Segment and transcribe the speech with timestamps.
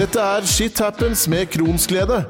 [0.00, 2.22] Dette er Shit Happens med Kronsglede.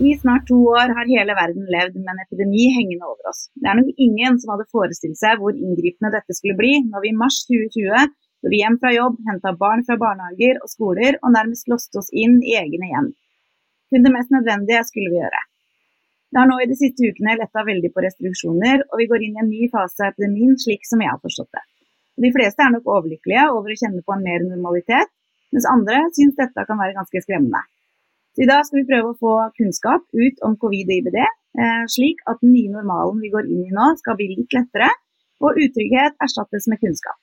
[0.00, 3.50] I snart to år har hele verden levd med en epidemi hengende over oss.
[3.60, 7.12] Det er nok ingen som hadde forestilt seg hvor inngripende dette skulle bli når vi
[7.12, 8.08] i mars 2020
[8.48, 12.40] dro hjem fra jobb, henta barn fra barnehager og skoler og nærmest låste oss inn
[12.40, 13.14] i egne hjem.
[13.92, 15.44] Kun det mest nødvendige skulle vi gjøre.
[16.30, 19.34] Det har nå i de siste ukene letta veldig på restriksjoner, og vi går inn
[19.34, 21.64] i en ny fase av epidemien slik som jeg har forstått det.
[22.22, 25.10] De fleste er nok overlykkelige over å kjenne på en mer normalitet,
[25.50, 27.64] mens andre syns dette kan være ganske skremmende.
[28.36, 31.82] Så I dag skal vi prøve å få kunnskap ut om covid og IBD, eh,
[31.96, 34.92] slik at den nye normalen vi går inn i nå skal bli litt lettere,
[35.42, 37.18] og utrygghet erstattes med kunnskap.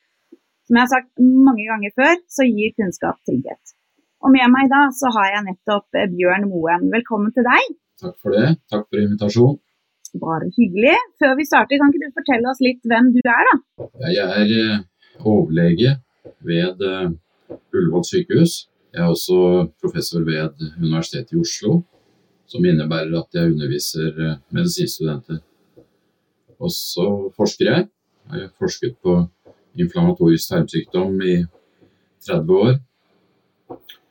[0.67, 3.77] Som jeg har sagt mange ganger før, så gir kunnskap trygghet.
[4.19, 6.89] Og med meg da så har jeg nettopp eh, Bjørn Moen.
[6.91, 7.77] Velkommen til deg.
[8.01, 8.57] Takk for det.
[8.69, 9.57] Takk for invitasjonen.
[10.21, 10.95] Bare hyggelig.
[11.19, 13.87] Før vi starter, kan ikke du fortelle oss litt hvem du er, da?
[14.13, 14.83] Jeg er eh,
[15.25, 15.95] overlege
[16.45, 17.09] ved eh,
[17.73, 18.67] Ullevål sykehus.
[18.93, 21.81] Jeg er også professor ved Universitetet i Oslo,
[22.47, 25.41] som innebærer at jeg underviser eh, medisinstudenter.
[26.57, 27.87] Og så forsker jeg.
[28.31, 29.19] Jeg har forsket på
[29.77, 31.37] inflammatorisk tarmsykdom i
[32.29, 32.77] 30 år.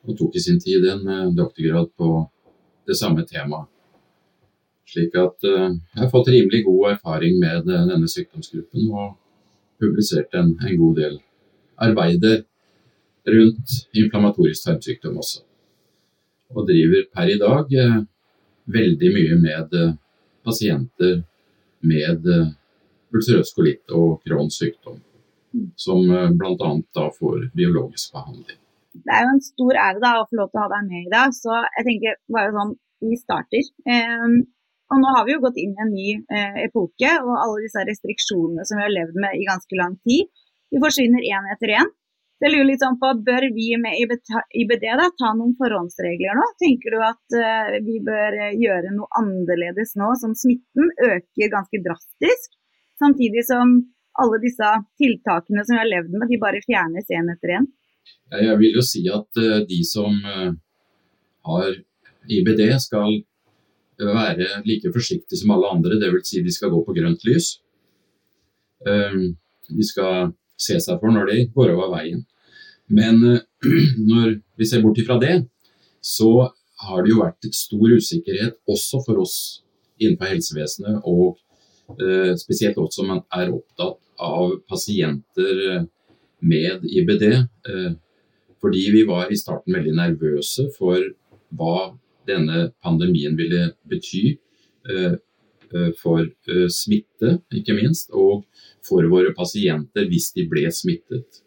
[0.07, 2.11] Og tok i sin tid en doktorgrad på
[2.87, 3.67] det samme temaet.
[4.87, 9.17] Slik at eh, jeg har fått rimelig god erfaring med eh, denne sykdomsgruppen og
[9.81, 11.17] publisert en, en god del
[11.87, 12.45] arbeider
[13.27, 15.43] rundt inflammatorisk tarmsykdom også.
[16.55, 17.97] Og driver per i dag eh,
[18.77, 19.75] veldig mye med
[20.47, 21.19] pasienter
[21.87, 22.23] med
[23.15, 24.97] ulcerøs kolitt og Crohns sykdom,
[25.79, 26.03] som
[26.39, 26.71] bl.a.
[26.95, 28.59] da får biologisk behandling.
[29.03, 31.07] Det er jo en stor ære da, å få lov til å ha deg med
[31.07, 32.75] i dag, så jeg tenker bare sånn,
[33.07, 33.71] vi starter.
[33.93, 34.37] Ehm,
[34.87, 37.83] og nå har vi jo gått inn i en ny eh, epoke, og alle disse
[37.89, 40.29] restriksjonene som vi har levd med i ganske lang tid,
[40.71, 41.91] de forsvinner én etter én.
[42.37, 46.45] Jeg lurer litt sånn på, Bør vi med IBD da, ta noen forhåndsregler nå?
[46.61, 52.53] Tenker du at eh, vi bør gjøre noe annerledes nå som smitten øker ganske drastisk,
[53.01, 53.79] samtidig som
[54.21, 54.69] alle disse
[55.01, 57.67] tiltakene som vi har levd med, de bare fjernes én etter én?
[58.37, 60.53] Jeg vil jo si at eh, de som eh,
[61.49, 61.75] har
[62.27, 63.21] IBD skal
[64.05, 66.29] være like forsiktige som alle andre, dvs.
[66.29, 67.57] Si de skal gå på grønt lys.
[68.85, 69.35] Um,
[69.67, 72.21] De skal se seg for når de går over veien.
[72.87, 73.41] Men eh,
[74.11, 75.41] når vi ser bort ifra det,
[76.01, 76.49] så
[76.87, 79.37] har det jo vært stor usikkerhet også for oss
[79.97, 81.39] innenfor helsevesenet, og
[81.97, 85.85] eh, spesielt oss som er opptatt av pasienter eh,
[86.47, 87.23] med IBD.
[88.61, 91.01] Fordi vi var i starten veldig nervøse for
[91.57, 91.97] hva
[92.27, 94.37] denne pandemien ville bety
[94.89, 95.15] eh,
[95.73, 98.45] eh, for eh, smitte, ikke minst, og
[98.85, 101.41] for våre pasienter hvis de ble smittet.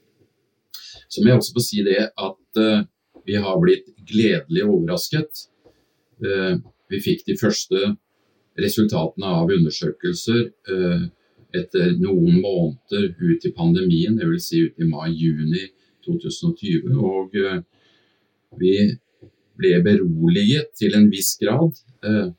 [1.10, 2.60] Så må jeg også få si det at
[3.26, 5.40] vi har blitt gledelig overrasket.
[6.90, 7.80] Vi fikk de første
[8.60, 10.44] resultatene av undersøkelser
[11.58, 14.46] etter noen måneder ut i pandemien, dvs.
[14.46, 15.64] Si ut i mai-juni
[16.06, 16.94] 2020.
[16.94, 17.34] Og
[18.62, 18.74] vi
[19.60, 21.76] ble beroliget til en viss grad.
[22.04, 22.30] Eh,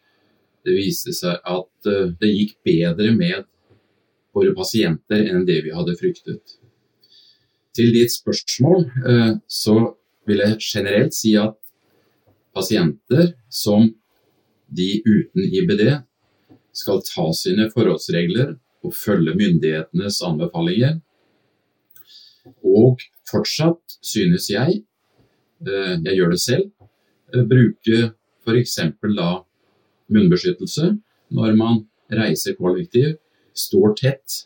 [0.62, 3.48] Det viste seg at eh, det gikk bedre med
[4.36, 6.58] våre pasienter enn det vi hadde fryktet.
[7.74, 9.78] Til ditt spørsmål eh, så
[10.30, 11.58] vil jeg generelt si at
[12.54, 13.90] pasienter som
[14.70, 15.84] de uten IBD
[16.78, 18.53] skal ta sine forholdsregler
[18.86, 21.00] og følge myndighetenes anbefalinger.
[22.64, 24.84] Og fortsatt synes jeg,
[25.66, 26.72] jeg gjør det selv,
[27.31, 28.12] bruke
[28.46, 28.78] f.eks.
[29.16, 29.30] da
[30.12, 30.92] munnbeskyttelse
[31.31, 33.16] når man reiser kollektiv,
[33.56, 34.42] står tett.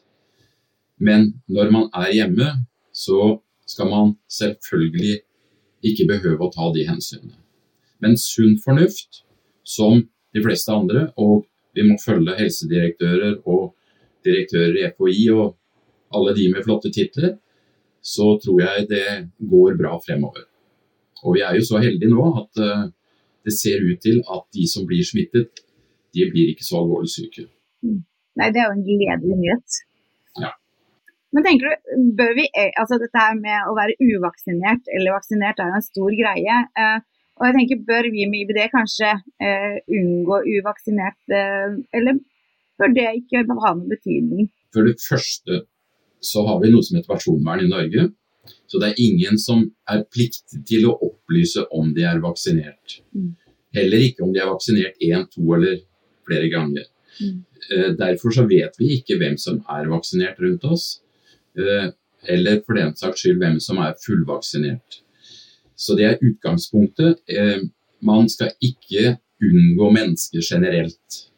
[1.02, 2.50] Men når man er hjemme,
[2.94, 5.20] så skal man selvfølgelig
[5.86, 7.38] ikke behøve å ta de hensynene.
[8.02, 9.24] Men sunn fornuft,
[9.66, 10.04] som
[10.36, 11.46] de fleste andre, og
[11.76, 13.74] vi må følge helsedirektører og
[14.26, 15.56] direktører i FHI og
[16.16, 17.36] alle de med flotte titler,
[18.06, 19.08] så tror jeg det
[19.50, 20.46] går bra fremover.
[21.24, 22.84] Og vi er jo så heldige nå at eh,
[23.46, 25.64] det ser ut til at de som blir smittet,
[26.16, 27.48] de blir ikke så alvorlig syke.
[27.86, 29.80] Nei, det er jo en gledelig nyhet.
[30.44, 30.52] Ja.
[31.36, 35.62] Men tenker du, bør vi, eh, altså dette her med å være uvaksinert eller vaksinert
[35.62, 36.58] er jo en stor greie.
[36.84, 36.98] eh,
[37.36, 39.10] og jeg tenker, Bør vi med IBD kanskje
[39.92, 42.22] unngå uvaksinert, eller
[42.80, 44.46] bør det ikke ha noen betydning?
[44.72, 45.66] For det første
[46.24, 48.06] så har vi noe som heter personvern i Norge.
[48.68, 53.00] Så det er ingen som er pliktig til å opplyse om de er vaksinert.
[53.16, 53.36] Mm.
[53.76, 55.80] Heller ikke om de er vaksinert én, to eller
[56.28, 56.88] flere ganger.
[57.20, 57.44] Mm.
[57.72, 61.02] Eh, Derfor så vet vi ikke hvem som er vaksinert rundt oss,
[61.58, 61.90] eh,
[62.28, 65.02] eller for den saks skyld hvem som er fullvaksinert.
[65.76, 67.22] Så det er utgangspunktet.
[67.28, 67.62] Eh,
[68.02, 71.30] Man skal ikke unngå mennesker generelt,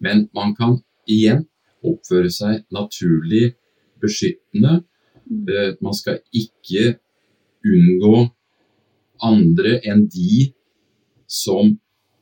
[0.00, 1.44] men man kan igjen
[1.84, 3.52] oppføre seg naturlig
[4.02, 4.80] beskyttende.
[5.84, 6.98] Man skal ikke
[7.66, 8.28] unngå
[9.24, 10.48] andre enn de
[11.28, 11.74] som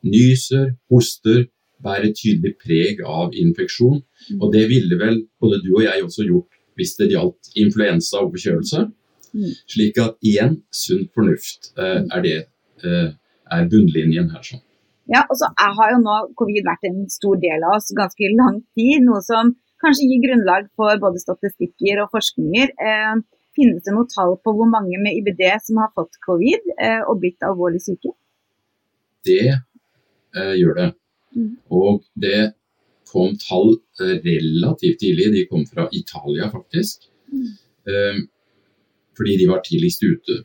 [0.07, 1.47] nyser, hoster,
[1.83, 4.01] bærer tydelig preg av infeksjon.
[4.41, 8.35] Og det ville vel både du og jeg også gjort hvis det gjaldt influensa og
[8.35, 8.87] forkjølelse.
[9.37, 9.53] Mm.
[9.73, 12.37] Slik at igjen, sunn fornuft eh, er det
[12.85, 13.11] eh,
[13.53, 14.43] er bunnlinjen her.
[14.45, 14.63] sånn.
[15.13, 18.59] Ja, og så har jo nå covid vært en stor del av oss ganske lang
[18.77, 22.73] tid, noe som kanskje gir grunnlag for både statistikker og forskninger.
[22.91, 23.17] Eh,
[23.57, 27.21] finnes det noe tall på hvor mange med IBD som har fått covid eh, og
[27.23, 28.13] blitt alvorlig syke?
[29.27, 30.89] Det eh, gjør det.
[31.37, 31.53] Mm.
[31.77, 32.41] Og det
[33.11, 35.31] kom tall eh, relativt tidlig.
[35.35, 37.09] De kom fra Italia, faktisk.
[37.33, 37.49] Mm.
[37.93, 38.21] Eh,
[39.17, 40.43] fordi de var tidligst ute.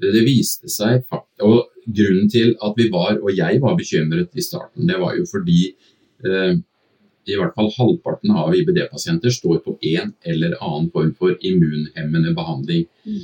[0.00, 1.02] Det viste seg
[1.44, 5.26] Og grunnen til at vi var, og jeg var bekymret i starten, det var jo
[5.28, 5.74] fordi
[6.24, 6.54] eh,
[7.28, 12.86] i hvert fall halvparten av IBD-pasienter står på en eller annen form for immunhemmende behandling.
[13.04, 13.20] Mm.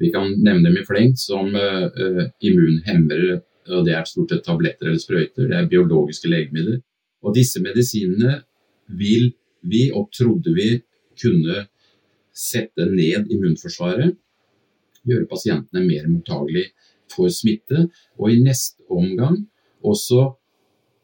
[0.00, 4.88] Vi kan nevne dem i fleng som uh, immunhemmere, og det er stort sett tabletter
[4.88, 5.48] eller sprøyter.
[5.50, 6.80] Det er biologiske legemidler.
[7.24, 8.40] Og disse medisinene
[8.98, 9.30] vil
[9.64, 10.80] vi, og trodde vi,
[11.14, 11.66] kunne
[12.34, 14.16] sette ned immunforsvaret.
[15.06, 16.72] Gjøre pasientene mer mottagelige
[17.12, 17.86] for smitte.
[18.18, 19.44] Og i neste omgang
[19.84, 20.32] også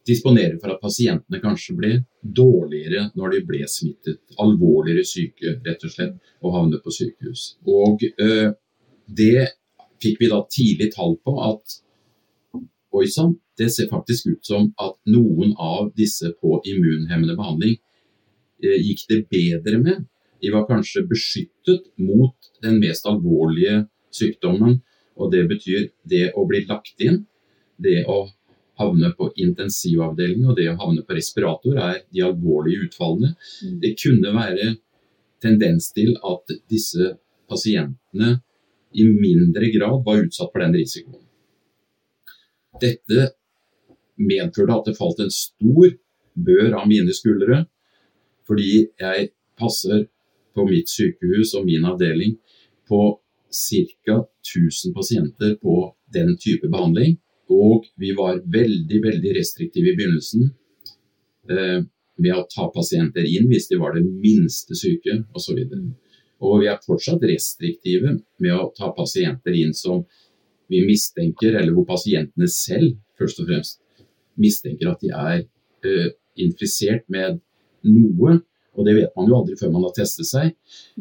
[0.09, 1.93] disponere for at pasientene kanskje ble
[2.23, 4.21] dårligere når de ble smittet.
[4.43, 7.55] Alvorligere syke, rett og slett, og havnet på sykehus.
[7.69, 8.51] Og eh,
[9.07, 9.47] det
[10.01, 11.81] fikk vi da tidlig tall på at
[12.97, 17.77] oi sann, det ser faktisk ut som at noen av disse på immunhemmende behandling
[18.65, 20.07] eh, gikk det bedre med.
[20.41, 23.85] De var kanskje beskyttet mot den mest alvorlige
[24.17, 24.81] sykdommen,
[25.21, 27.25] og det betyr det å bli lagt inn,
[27.77, 28.25] det å
[28.81, 33.35] havne på intensivavdeling og det å havne på respirator er de alvorlige utfallene.
[33.65, 33.79] Mm.
[33.83, 34.71] Det kunne være
[35.45, 37.15] tendens til at disse
[37.51, 38.39] pasientene
[38.93, 41.23] i mindre grad var utsatt for den risikoen.
[42.81, 43.31] Dette
[44.21, 45.93] medførte at det falt en stor
[46.41, 47.65] bør av mine skuldre,
[48.49, 49.31] fordi jeg
[49.61, 50.07] passer
[50.57, 52.37] på mitt sykehus og min avdeling
[52.91, 53.03] på
[53.51, 54.17] ca.
[54.43, 55.75] 1000 pasienter på
[56.15, 57.19] den type behandling.
[57.51, 60.47] Og vi var veldig, veldig restriktive i begynnelsen
[61.51, 61.81] eh,
[62.21, 65.59] med å ta pasienter inn hvis de var det minste syke osv.
[66.41, 70.05] Og vi er fortsatt restriktive med å ta pasienter inn som
[70.71, 73.81] vi mistenker, eller hvor pasientene selv først og fremst
[74.41, 75.41] mistenker at de er
[75.87, 77.41] eh, infisert med
[77.89, 78.39] noe.
[78.79, 80.53] Og det vet man jo aldri før man har testet seg.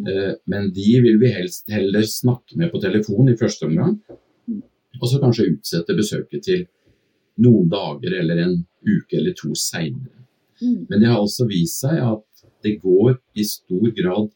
[0.02, 4.00] Eh, men de vil vi helst heller snakke med på telefon i første omgang.
[4.98, 6.66] Og så kanskje utsette besøket til
[7.44, 10.26] noen dager eller en uke eller to seinere.
[10.60, 10.88] Mm.
[10.90, 12.26] Men det har altså vist seg at
[12.66, 14.32] det går i stor grad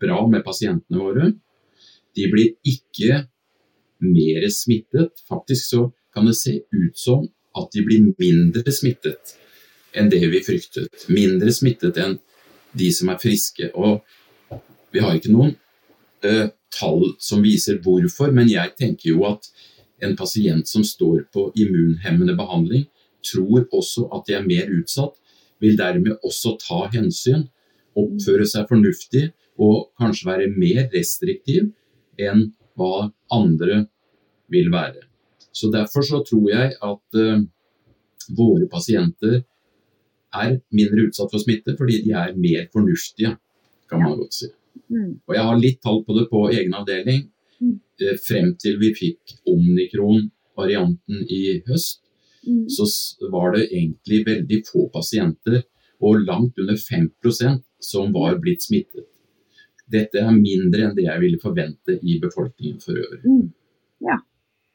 [0.00, 1.32] bra med pasientene våre.
[2.16, 3.24] De blir ikke
[4.04, 5.20] mer smittet.
[5.28, 5.82] Faktisk så
[6.14, 7.26] kan det se ut som
[7.58, 9.36] at de blir mindre smittet
[9.96, 11.08] enn det vi fryktet.
[11.12, 12.18] Mindre smittet enn
[12.78, 13.70] de som er friske.
[13.74, 14.04] Og
[14.92, 15.54] vi har ikke noen
[16.24, 19.48] eh, tall som viser hvorfor, men jeg tenker jo at
[20.04, 22.86] en pasient som står på immunhemmende behandling,
[23.24, 25.16] tror også at de er mer utsatt,
[25.58, 27.48] vil dermed også ta hensyn,
[27.98, 29.24] oppføre seg fornuftig
[29.58, 31.72] og kanskje være mer restriktiv
[32.18, 33.84] enn hva andre
[34.52, 35.02] vil være.
[35.52, 37.42] Så Derfor så tror jeg at uh,
[38.38, 39.40] våre pasienter
[40.38, 43.34] er mindre utsatt for smitte fordi de er mer fornuftige,
[43.90, 44.50] kan man godt si.
[44.92, 45.18] Mm.
[45.26, 47.26] Og jeg har litt tall på det på egen avdeling.
[48.00, 52.02] Eh, Frem til vi fikk omnikron-varianten i høst,
[52.46, 52.68] Mm.
[52.70, 52.84] så
[53.32, 55.64] var det egentlig veldig få pasienter,
[56.00, 59.04] og langt under 5% som var blitt smittet.
[59.90, 63.24] Dette er mindre enn det jeg ville forvente i befolkningen for øvrig.
[63.26, 63.52] Mm.
[64.06, 64.18] Ja.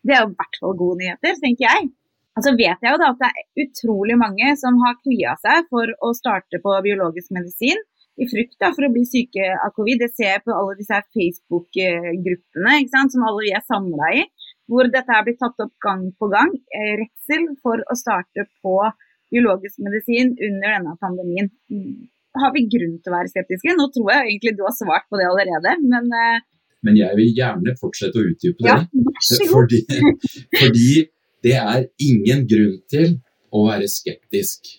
[0.03, 1.89] Det er i hvert fall gode nyheter, tenker jeg.
[2.35, 5.87] Altså vet jeg jo da at det er utrolig mange som har kvia seg for
[6.03, 7.77] å starte på biologisk medisin
[8.21, 10.01] i frykt da, for å bli syke av covid.
[10.03, 14.25] Det ser jeg på alle disse Facebook-gruppene som alle vi er samla i,
[14.69, 16.53] hvor dette er blitt tatt opp gang på gang.
[16.77, 18.75] Eh, redsel for å starte på
[19.33, 21.49] biologisk medisin under denne pandemien.
[21.73, 22.09] Mm.
[22.41, 23.75] Har vi grunn til å være skeptiske?
[23.77, 26.45] Nå tror jeg egentlig du har svart på det allerede, men eh,
[26.83, 28.69] Men jeg vil gjerne fortsette å utdype det.
[28.69, 28.79] ja.
[29.53, 29.79] Fordi,
[30.59, 30.89] fordi
[31.43, 33.19] det er ingen grunn til
[33.53, 34.73] å være skeptisk.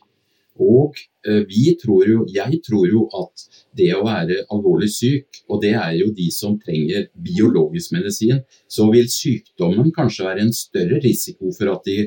[0.63, 0.95] Og
[1.27, 5.73] eh, vi tror jo, jeg tror jo at det å være alvorlig syk, og det
[5.75, 11.51] er jo de som trenger biologisk medisin, så vil sykdommen kanskje være en større risiko
[11.57, 11.99] for at de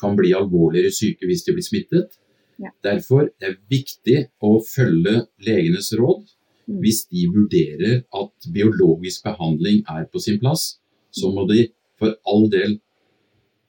[0.00, 2.18] kan bli alvorligere syke hvis de blir smittet.
[2.58, 2.70] Ja.
[2.86, 6.26] Derfor er det viktig å følge legenes råd.
[6.64, 6.78] Mm.
[6.80, 10.78] Hvis de vurderer at biologisk behandling er på sin plass,
[11.14, 11.68] så må de
[12.00, 12.78] for all del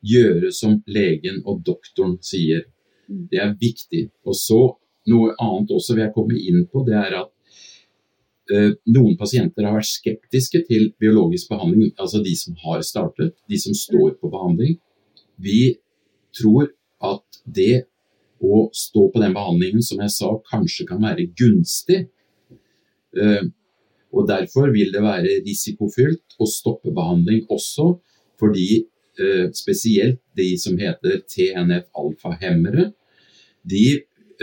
[0.06, 2.66] gjøre som legen og doktoren sier.
[3.10, 3.24] Mm.
[3.32, 4.04] Det er viktig.
[4.26, 4.60] Og så
[5.12, 7.32] noe annet også vil jeg komme inn på, det er at
[8.54, 13.60] eh, noen pasienter har vært skeptiske til biologisk behandling, altså de som har startet, de
[13.62, 14.80] som står på behandling.
[15.42, 15.76] Vi
[16.36, 16.72] tror
[17.06, 17.86] at det
[18.44, 22.06] å stå på den behandlingen, som jeg sa, kanskje kan være gunstig.
[23.16, 23.46] Eh,
[24.16, 27.96] og Derfor vil det være risikofylt å stoppe behandling også
[28.40, 28.86] fordi
[29.56, 32.90] spesielt de som heter TNF-alfahemmere,
[33.66, 33.86] de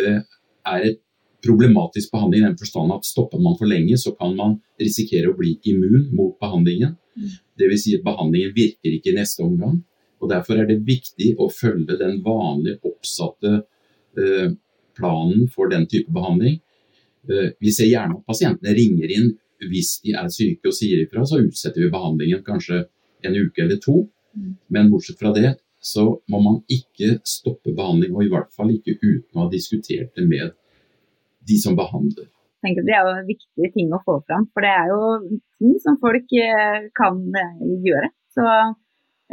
[0.00, 0.20] eh,
[0.66, 1.00] er et
[1.42, 5.38] problematisk behandling i den forstand at stopper man for lenge, så kan man risikere å
[5.38, 6.94] bli immun mot behandlingen.
[7.18, 7.32] Mm.
[7.58, 7.84] Dvs.
[7.84, 9.80] Si at behandlingen virker ikke i neste omgang.
[10.22, 13.56] og Derfor er det viktig å følge den vanlige oppsatte
[14.18, 14.54] eh,
[14.98, 16.60] planen for den type behandling.
[17.26, 19.32] Eh, vi ser gjerne at pasientene ringer inn
[19.70, 22.84] hvis de er syke og sier ifra, så utsetter vi behandlingen kanskje
[23.26, 24.06] en uke eller to.
[24.72, 28.94] Men bortsett fra det så må man ikke stoppe behandling, og i hvert fall ikke
[29.02, 30.54] uten å ha diskutert det med
[31.48, 32.28] de som behandler.
[32.62, 35.00] Tenker Det er jo en viktig ting å få fram, for det er jo
[35.58, 38.12] ting som folk eh, kan eh, gjøre.
[38.30, 38.44] Så,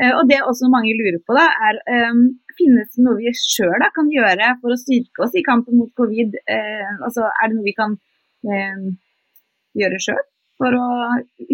[0.01, 2.23] eh, og Det også mange lurer på, da, er um,
[2.57, 6.33] finnes det noe vi sjøl kan gjøre for å styrke oss i kampen mot covid?
[6.49, 7.93] Uh, altså, er det noe vi kan
[8.49, 8.89] eh,
[9.77, 10.25] gjøre sjøl
[10.59, 10.89] for å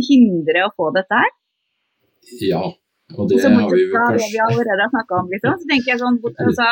[0.07, 1.35] hindre å få dette her?
[2.41, 2.63] Ja,
[3.13, 6.69] og det har vi kanskje allerede snakka om, liksom, så tenker jeg sånn altså,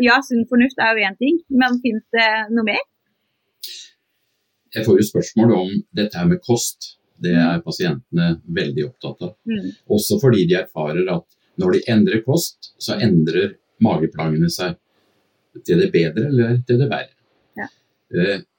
[0.00, 2.84] Ja, sunn fornuft er jo én ting, men finnes det noe mer?
[4.74, 6.94] Jeg får jo spørsmål om dette her med kost.
[7.18, 9.32] Det er pasientene veldig opptatt av.
[9.50, 9.72] Mm.
[9.96, 11.26] Også fordi de erfarer at
[11.58, 14.76] når de endrer kost, så endrer mageplagene seg
[15.66, 17.14] til det bedre eller til det verre.
[17.58, 17.66] Ja.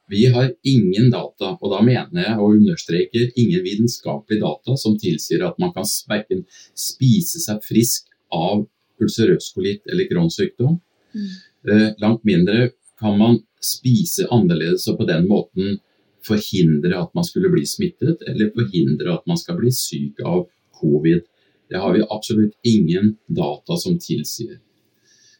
[0.09, 5.45] Vi har ingen data, og da mener jeg og understreker ingen vitenskapelige data som tilsier
[5.45, 8.65] at man kan verken spise seg frisk av
[8.99, 10.79] ulcerøs kolitt eller Crohns sykdom.
[11.13, 11.29] Mm.
[11.69, 15.77] Eh, Langt mindre kan man spise annerledes og på den måten
[16.25, 20.47] forhindre at man skulle bli smittet, eller forhindre at man skal bli syk av
[20.79, 21.21] covid.
[21.69, 24.57] Det har vi absolutt ingen data som tilsier.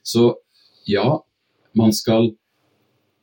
[0.04, 0.36] Så
[0.88, 1.20] ja,
[1.76, 2.32] man skal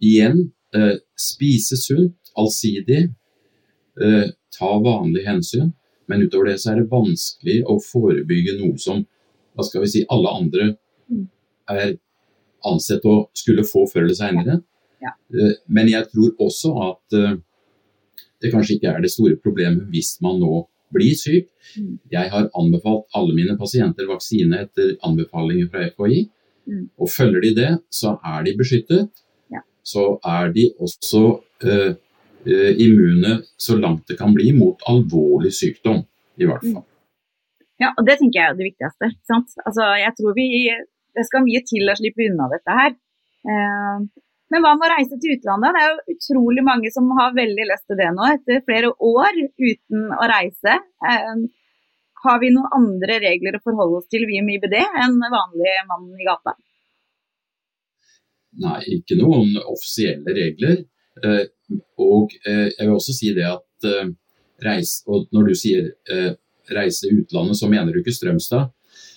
[0.03, 3.09] igjen eh, spise sunt, allsidig,
[4.03, 5.73] eh, ta vanlige hensyn.
[6.09, 9.07] Men utover det så er det vanskelig å forebygge noe som
[9.57, 10.77] hva skal vi si, alle andre
[11.11, 11.29] Mm.
[11.71, 11.99] er
[12.65, 14.63] ansett å skulle få før eller senere.
[15.01, 15.11] Ja.
[15.33, 17.37] Eh, Men jeg tror også at eh,
[18.43, 21.49] det kanskje ikke er det store problemet hvis man nå blir syk.
[21.79, 21.99] Mm.
[22.11, 26.29] Jeg har anbefalt alle mine pasienter vaksine etter anbefalinger fra FHI.
[26.69, 26.89] Mm.
[26.99, 29.09] Og følger de det, så er de beskyttet.
[29.87, 31.23] Så er de også
[31.63, 31.95] eh,
[32.49, 36.03] eh, immune så langt det kan bli mot alvorlig sykdom,
[36.43, 36.85] i hvert fall.
[37.83, 39.11] Ja, og det tenker jeg er det viktigste.
[39.29, 39.53] Sant?
[39.65, 40.47] Altså, jeg tror vi,
[41.17, 42.97] Det skal mye til å slippe unna dette her.
[43.47, 44.07] Eh,
[44.53, 45.75] men hva med å reise til utlandet?
[45.75, 49.41] Det er jo utrolig mange som har veldig lyst til det nå, etter flere år
[49.43, 50.77] uten å reise.
[51.11, 51.33] Eh,
[52.27, 56.09] har vi noen andre regler å forholde oss til vi med IBD enn vanlig mann
[56.15, 56.57] i gata?
[58.63, 60.81] Nei, ikke noen offisielle regler.
[61.25, 61.45] Eh,
[62.01, 64.11] og eh, jeg vil også si det at eh,
[64.65, 66.33] reis, og når du sier eh,
[66.73, 68.73] reise utlandet, så mener du ikke Strømstad.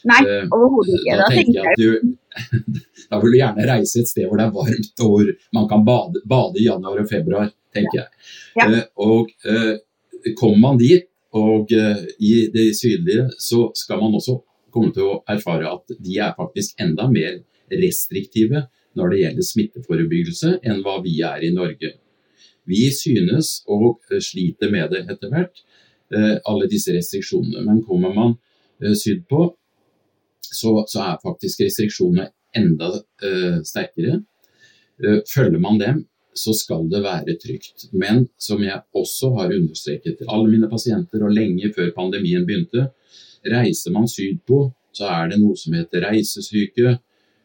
[0.08, 0.20] Nei,
[0.56, 1.16] overhodet ikke.
[1.20, 2.16] Da tenker jeg at du
[3.10, 5.82] Da vil du gjerne reise et sted hvor det er varmt og hvor man kan
[5.88, 8.20] bade, bade i januar og februar, tenker jeg.
[8.60, 8.68] Ja.
[8.68, 14.40] Eh, og eh, kommer man dit, og i det sydlige, så skal man også
[14.74, 17.36] komme til å erfare at de er faktisk enda mer
[17.70, 18.64] restriktive
[18.98, 21.94] når det gjelder smitteforebyggelse enn hva vi er i Norge.
[22.70, 25.64] Vi synes og sliter med det etter hvert,
[26.14, 27.64] eh, alle disse restriksjonene.
[27.66, 28.36] Men kommer man
[28.84, 29.48] eh, sydpå,
[30.42, 32.94] så, så er faktisk restriksjonene enda
[33.26, 34.22] eh, sterkere.
[35.00, 36.00] Følger man dem,
[36.36, 37.88] så skal det være trygt.
[37.96, 42.90] Men som jeg også har understreket til alle mine pasienter, og lenge før pandemien begynte,
[43.48, 44.66] reiser man sydpå,
[44.96, 46.98] så er det noe som heter reisesyke.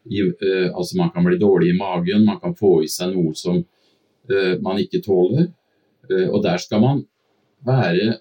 [0.05, 3.57] Eh, altså Man kan bli dårlig i magen, man kan få i seg noe som
[4.31, 5.49] eh, man ikke tåler.
[6.11, 7.05] Eh, og der skal man
[7.65, 8.19] være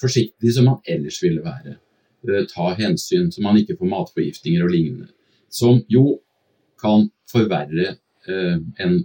[0.00, 1.76] forsiktig som man ellers ville være.
[2.50, 5.12] Ta hensyn så man ikke får matforgiftninger og lignende.
[5.50, 6.18] Som jo
[6.80, 7.96] kan forverre
[8.28, 8.96] en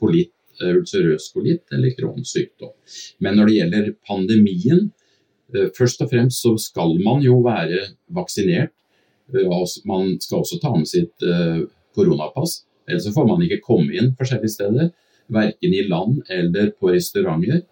[0.00, 2.72] kolitt, ulcerøs kolitt eller Crohns sykdom.
[3.22, 4.90] Men når det gjelder pandemien,
[5.78, 8.74] først og fremst så skal man jo være vaksinert.
[9.86, 11.24] Man skal også ta med sitt
[11.96, 14.92] koronapass, ellers får man ikke komme inn forskjellige steder.
[15.34, 17.64] Verken i land eller på restauranter.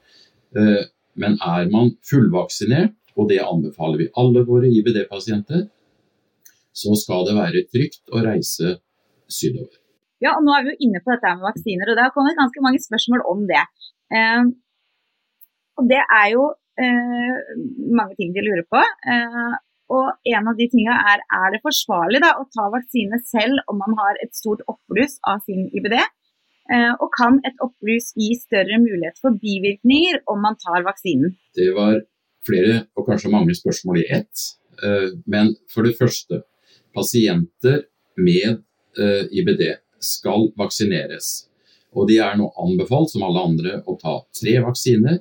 [1.14, 5.68] Men er man fullvaksinert, og det anbefaler vi alle våre IBD-pasienter,
[6.74, 8.78] så skal det være trygt å reise
[9.30, 9.78] sydover.
[10.22, 12.38] Ja, og Nå er vi jo inne på dette med vaksiner, og det har kommet
[12.38, 13.62] ganske mange spørsmål om det.
[14.14, 14.42] Eh,
[15.78, 16.48] og Det er jo
[16.80, 17.54] eh,
[17.98, 18.82] mange ting de lurer på.
[19.92, 23.80] Og En av de tingene er er det forsvarlig da, å ta vaksine selv om
[23.82, 25.98] man har et stort oppbluss av sin IBD.
[26.72, 31.34] Eh, og kan et oppbluss gi større mulighet for bivirkninger om man tar vaksinen?
[31.52, 32.00] Det var
[32.48, 34.46] flere og kanskje mange spørsmål i ett.
[34.80, 36.40] Eh, men for det første,
[36.96, 37.84] pasienter
[38.16, 38.62] med
[38.96, 39.66] eh, IBD
[40.00, 41.50] skal vaksineres.
[41.94, 45.20] Og de er nå anbefalt, som alle andre, å ta tre vaksiner.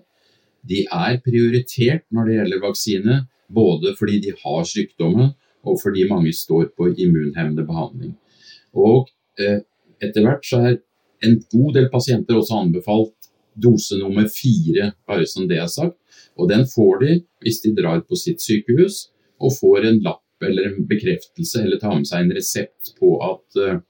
[0.63, 3.19] De er prioritert når det gjelder vaksine,
[3.53, 5.33] både fordi de har sykdommen
[5.63, 8.15] og fordi mange står på immunhemmende behandling.
[8.73, 9.07] Og
[10.03, 10.79] etter hvert så er
[11.23, 13.29] en god del pasienter også anbefalt
[13.63, 15.97] dose nummer fire, bare som det er sagt.
[16.37, 19.07] Og den får de hvis de drar på sitt sykehus
[19.43, 23.59] og får en lapp eller en bekreftelse eller tar med seg en resept på at
[23.61, 23.81] eh,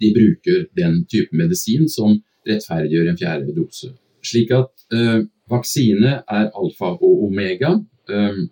[0.00, 2.16] de bruker den type medisin som
[2.48, 3.92] rettferdiggjør en fjerde dose.
[4.24, 5.20] Slik at eh,
[5.50, 7.76] vaksine er alfa og omega.
[8.10, 8.48] Um,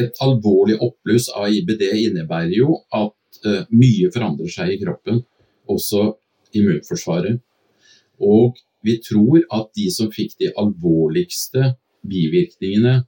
[0.00, 5.22] et alvorlig oppbluss av IBD innebærer jo at uh, mye forandrer seg i kroppen,
[5.70, 6.06] også
[6.56, 7.38] immunforsvaret.
[8.20, 11.74] Og vi tror at de som fikk de alvorligste
[12.06, 13.02] bivirkningene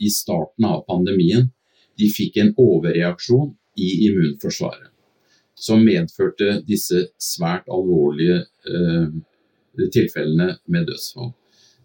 [0.00, 1.50] i starten av pandemien,
[1.98, 3.50] de fikk en overreaksjon
[3.80, 4.88] i immunforsvaret.
[5.60, 8.40] Som medførte disse svært alvorlige
[8.70, 9.10] uh,
[9.92, 11.34] tilfellene med dødsfall.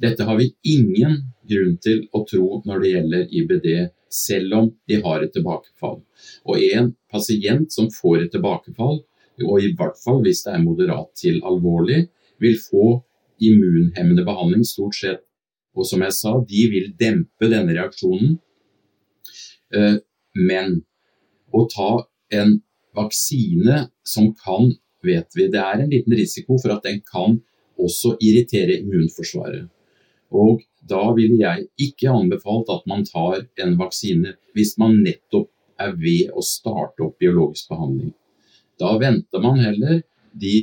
[0.02, 3.68] Dette har vi ingen grunn til å tro når det gjelder IBD,
[4.16, 6.00] selv om de har et tilbakefall.
[6.48, 9.02] Og en pasient som får et tilbakefall,
[9.44, 12.06] og i hvert fall hvis det er moderat til alvorlig,
[12.40, 12.88] vil få
[13.44, 15.24] immunhemmende behandling stort sett.
[15.76, 18.38] Og som jeg sa, de vil dempe denne reaksjonen.
[19.76, 19.98] Eh,
[20.40, 20.80] men
[21.52, 21.90] å ta
[22.36, 22.58] en
[22.96, 24.72] vaksine som kan,
[25.04, 27.42] vet vi, det er en liten risiko for at den kan
[27.76, 29.68] også irritere immunforsvaret.
[30.32, 35.50] Og da ville jeg ikke anbefalt at man tar en vaksine hvis man nettopp
[35.82, 38.14] er ved å starte opp biologisk behandling.
[38.80, 40.02] Da venter man heller
[40.36, 40.62] de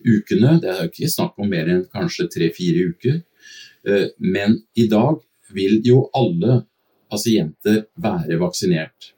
[0.00, 3.20] ukene, det er ikke snakk om mer enn kanskje tre-fire uker.
[3.86, 5.20] Eh, men i dag
[5.54, 6.62] vil jo alle
[7.10, 9.12] pasienter være vaksinert.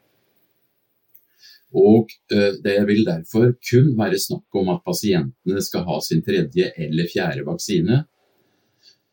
[1.72, 6.72] Og eh, det vil derfor kun være snakk om at pasientene skal ha sin tredje
[6.76, 8.02] eller fjerde vaksine.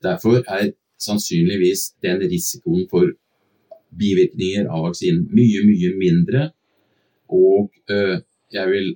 [0.03, 3.11] Derfor er sannsynligvis den risikoen for
[3.99, 6.49] bivirkninger av vaksinen mye, mye mindre.
[7.33, 8.19] Og eh,
[8.53, 8.89] jeg vil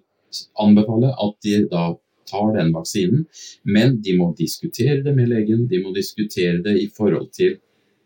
[0.61, 1.91] anbefale at de da
[2.29, 3.25] tar den vaksinen,
[3.63, 5.67] men de må diskutere det med legen.
[5.69, 7.57] De må diskutere det i forhold til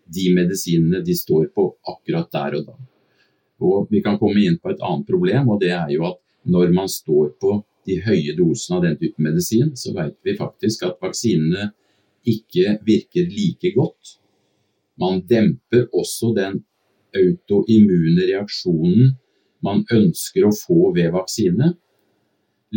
[0.07, 2.77] de medisinene de står på akkurat der og da.
[3.67, 6.71] Og Vi kan komme inn på et annet problem, og det er jo at når
[6.73, 7.57] man står på
[7.88, 11.71] de høye dosene av den type medisin, så vet vi faktisk at vaksinene
[12.27, 14.17] ikke virker like godt.
[14.99, 16.61] Man demper også den
[17.15, 19.15] autoimmune reaksjonen
[19.65, 21.73] man ønsker å få ved vaksine.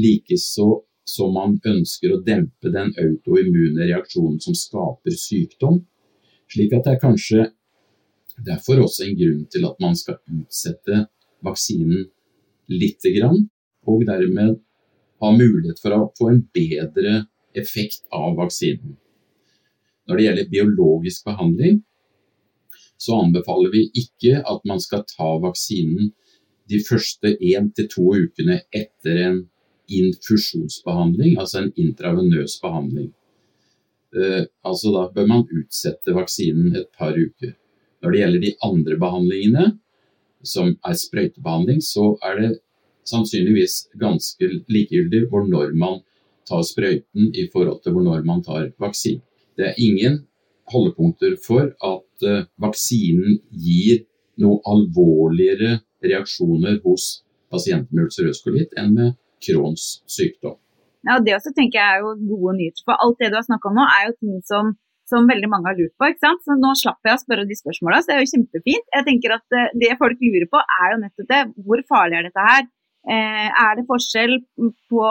[0.01, 0.69] Likeså
[1.11, 5.81] som man ønsker å dempe den autoimmune reaksjonen som skaper sykdom.
[6.51, 7.49] Slik at det er kanskje
[8.47, 11.05] derfor også en grunn til at man skal utsette
[11.45, 12.09] vaksinen
[12.71, 13.49] lite grann,
[13.89, 14.59] og dermed
[15.21, 17.25] ha mulighet for å få en bedre
[17.59, 18.95] effekt av vaksinen.
[20.11, 21.77] Når det gjelder biologisk behandling,
[22.99, 26.11] så anbefaler vi ikke at man skal ta vaksinen
[26.71, 29.39] de første én til to ukene etter en
[29.91, 33.13] infusjonsbehandling, altså en intravenøs behandling.
[34.11, 37.55] Uh, altså Da bør man utsette vaksinen et par uker.
[38.03, 39.65] Når det gjelder de andre behandlingene,
[40.43, 42.53] som er sprøytebehandling, så er det
[43.07, 46.01] sannsynligvis ganske likegyldig hvor når man
[46.49, 49.23] tar sprøyten i forhold til hvor når man tar vaksinen.
[49.61, 50.23] Det er ingen
[50.73, 54.07] holdepunkter for at uh, vaksinen gir
[54.41, 60.57] noe alvorligere reaksjoner hos pasienter med ulcerøs kolitt enn med Crohns sykdom.
[61.09, 62.85] Ja, Det også tenker jeg er jo gode nyheter.
[62.87, 64.73] For alt det du har snakka om nå, er jo ting som,
[65.09, 66.09] som, veldig mange har lurt på.
[66.09, 66.43] ikke sant?
[66.45, 68.87] Så Nå slapp jeg å spørre de spørsmåla, så det er jo kjempefint.
[68.97, 71.43] Jeg tenker at eh, Det folk lurer på, er jo nettopp det.
[71.65, 72.69] Hvor farlig er dette her?
[73.09, 74.41] Eh, er det forskjell
[74.93, 75.05] på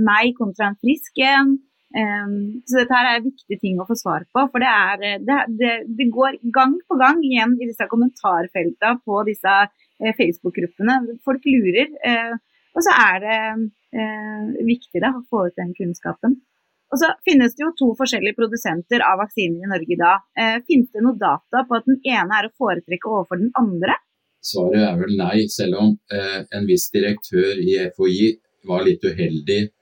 [0.00, 1.50] meg kontra en frisk en.
[1.88, 4.42] Så dette her er viktige ting å få svar på.
[4.52, 9.22] For det, er, det, det, det går gang på gang igjen i disse kommentarfeltene på
[9.24, 9.54] disse
[10.18, 10.98] Facebook-gruppene.
[11.24, 11.88] Folk lurer.
[12.76, 13.38] og så er det
[14.68, 16.36] viktig da, å få ut den kunnskapen.
[16.88, 20.24] Og så finnes det jo to forskjellige produsenter av vaksiner i Norge i dag.
[20.40, 23.98] Eh, finnes det noe data på at den ene er å foretrekke overfor den andre?
[24.44, 28.30] Svaret er vel nei, selv om eh, en viss direktør i FHI
[28.68, 29.72] var litt uheldig eh,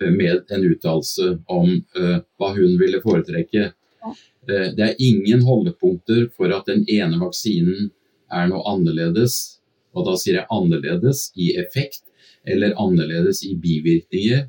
[0.00, 3.70] med en uttalelse om eh, hva hun ville foretrekke.
[4.06, 7.90] Eh, det er ingen holdepunkter for at den ene vaksinen
[8.32, 9.60] er noe annerledes,
[9.96, 12.04] og da sier jeg annerledes i effekt
[12.46, 14.46] eller annerledes i bivirkninger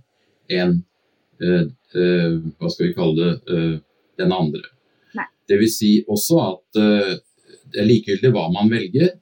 [0.53, 0.81] enn
[1.37, 3.79] Eh, hva skal vi kalle det,
[4.17, 4.63] den andre.
[5.47, 6.79] Det vil si også at
[7.71, 9.13] det er likegyldig hva man velger.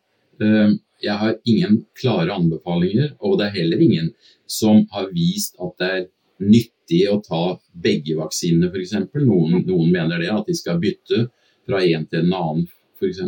[1.04, 4.10] Jeg har ingen klare anbefalinger, og det er heller ingen
[4.50, 6.08] som har vist at det er
[6.44, 8.96] nyttig å ta begge vaksinene f.eks.
[9.24, 11.28] Noen, noen mener det, at de skal bytte
[11.66, 12.66] fra en til en annen
[13.00, 13.22] f.eks.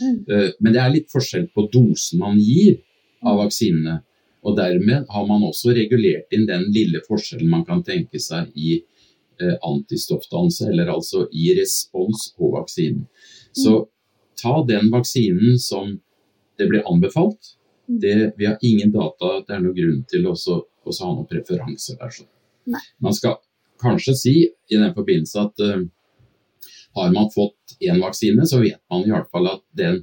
[0.00, 0.16] Mm.
[0.60, 2.80] Men det er litt forskjell på dosen man gir
[3.24, 4.00] av vaksinene.
[4.42, 8.74] Og Dermed har man også regulert inn den lille forskjellen man kan tenke seg i
[8.80, 13.04] eh, antistoffdannelse, eller altså i respons på vaksinen.
[13.54, 13.84] Så
[14.40, 15.94] ta den vaksinen som
[16.58, 17.54] det blir anbefalt.
[17.86, 21.98] Det, vi har ingen data at det er noen grunn til å ha noen preferanser
[22.00, 22.22] der.
[22.64, 22.80] Så.
[23.02, 23.36] Man skal
[23.82, 25.82] kanskje si i den forbindelse at uh,
[26.98, 30.02] har man fått én vaksine, så vet man i hvert fall at den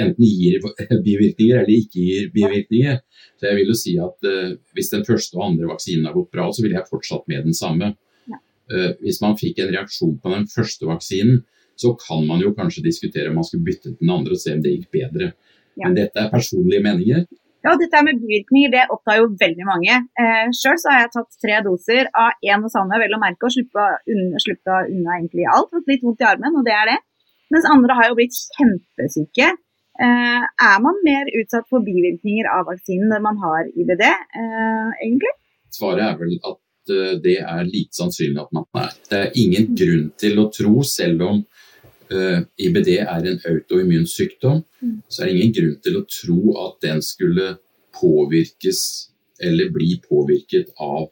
[0.00, 0.60] enten gir
[1.06, 3.00] bivirkninger eller ikke gir bivirkninger.
[3.36, 6.32] Så jeg vil jo si at uh, Hvis den første og andre vaksinen har gått
[6.32, 7.94] bra, så ville jeg fortsatt med den samme.
[8.72, 11.42] Uh, hvis man fikk en reaksjon på den første vaksinen,
[11.76, 14.60] så kan man jo kanskje diskutere om man skulle bytte den andre og se om
[14.62, 15.32] det gikk bedre.
[15.74, 15.86] Ja.
[15.86, 17.24] Men dette er personlige meninger.
[17.62, 19.98] Ja, dette med bivirkninger det opptar jo veldig mange.
[20.18, 23.54] Eh, Sjøl har jeg tatt tre doser av én og samme, vel å merke, og
[23.54, 25.70] sluppet unna, unna egentlig alt.
[25.70, 26.98] Fått litt vondt i armen, og det er det.
[27.54, 29.52] Mens andre har jo blitt kjempesyke.
[30.00, 35.34] Eh, er man mer utsatt for bivirkninger av vaksinen når man har IBD, eh, egentlig?
[35.72, 38.94] Svaret er vel at eh, det er lite sannsynlig at man er.
[39.10, 41.44] Det er ingen grunn til å tro, selv om
[42.12, 44.96] IBD er en autoimmun sykdom, mm.
[45.08, 47.56] så er det ingen grunn til å tro at den skulle
[47.96, 48.82] påvirkes
[49.42, 51.10] eller bli påvirket av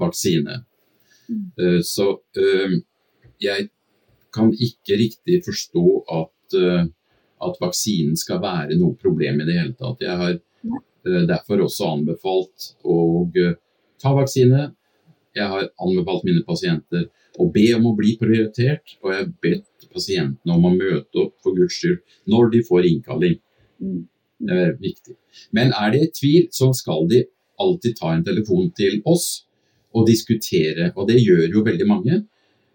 [0.00, 0.62] vaksine.
[1.30, 1.82] Mm.
[1.86, 2.06] Så
[3.40, 3.68] jeg
[4.34, 5.84] kan ikke riktig forstå
[6.16, 6.58] at
[7.40, 10.02] at vaksinen skal være noe problem i det hele tatt.
[10.04, 10.36] Jeg har
[11.28, 13.24] derfor også anbefalt å
[14.00, 14.70] ta vaksine.
[15.36, 17.08] Jeg har anbefalt mine pasienter
[17.40, 21.36] å be om å bli prioritert, og jeg har bedt pasientene om å møte opp
[21.44, 22.00] for Guds skyld
[22.30, 23.36] når de får innkalling.
[23.82, 24.02] Mm.
[24.40, 25.14] Det er viktig.
[25.56, 27.24] Men er det tvil, så skal de
[27.60, 29.44] alltid ta en telefon til oss
[29.96, 32.22] og diskutere, og det gjør jo veldig mange.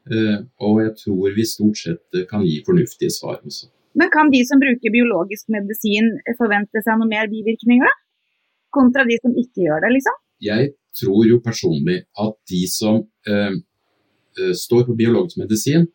[0.06, 3.72] Uh, og jeg tror vi stort sett kan gi fornuftige svar også.
[3.98, 7.96] Men kan de som bruker biologisk medisin forvente seg noe mer bivirkninger, da?
[8.76, 10.18] Kontra de som ikke gjør det, liksom?
[10.44, 13.00] Jeg tror jo personlig at de som
[13.32, 13.56] eh,
[14.36, 15.88] står på biologisk medisin,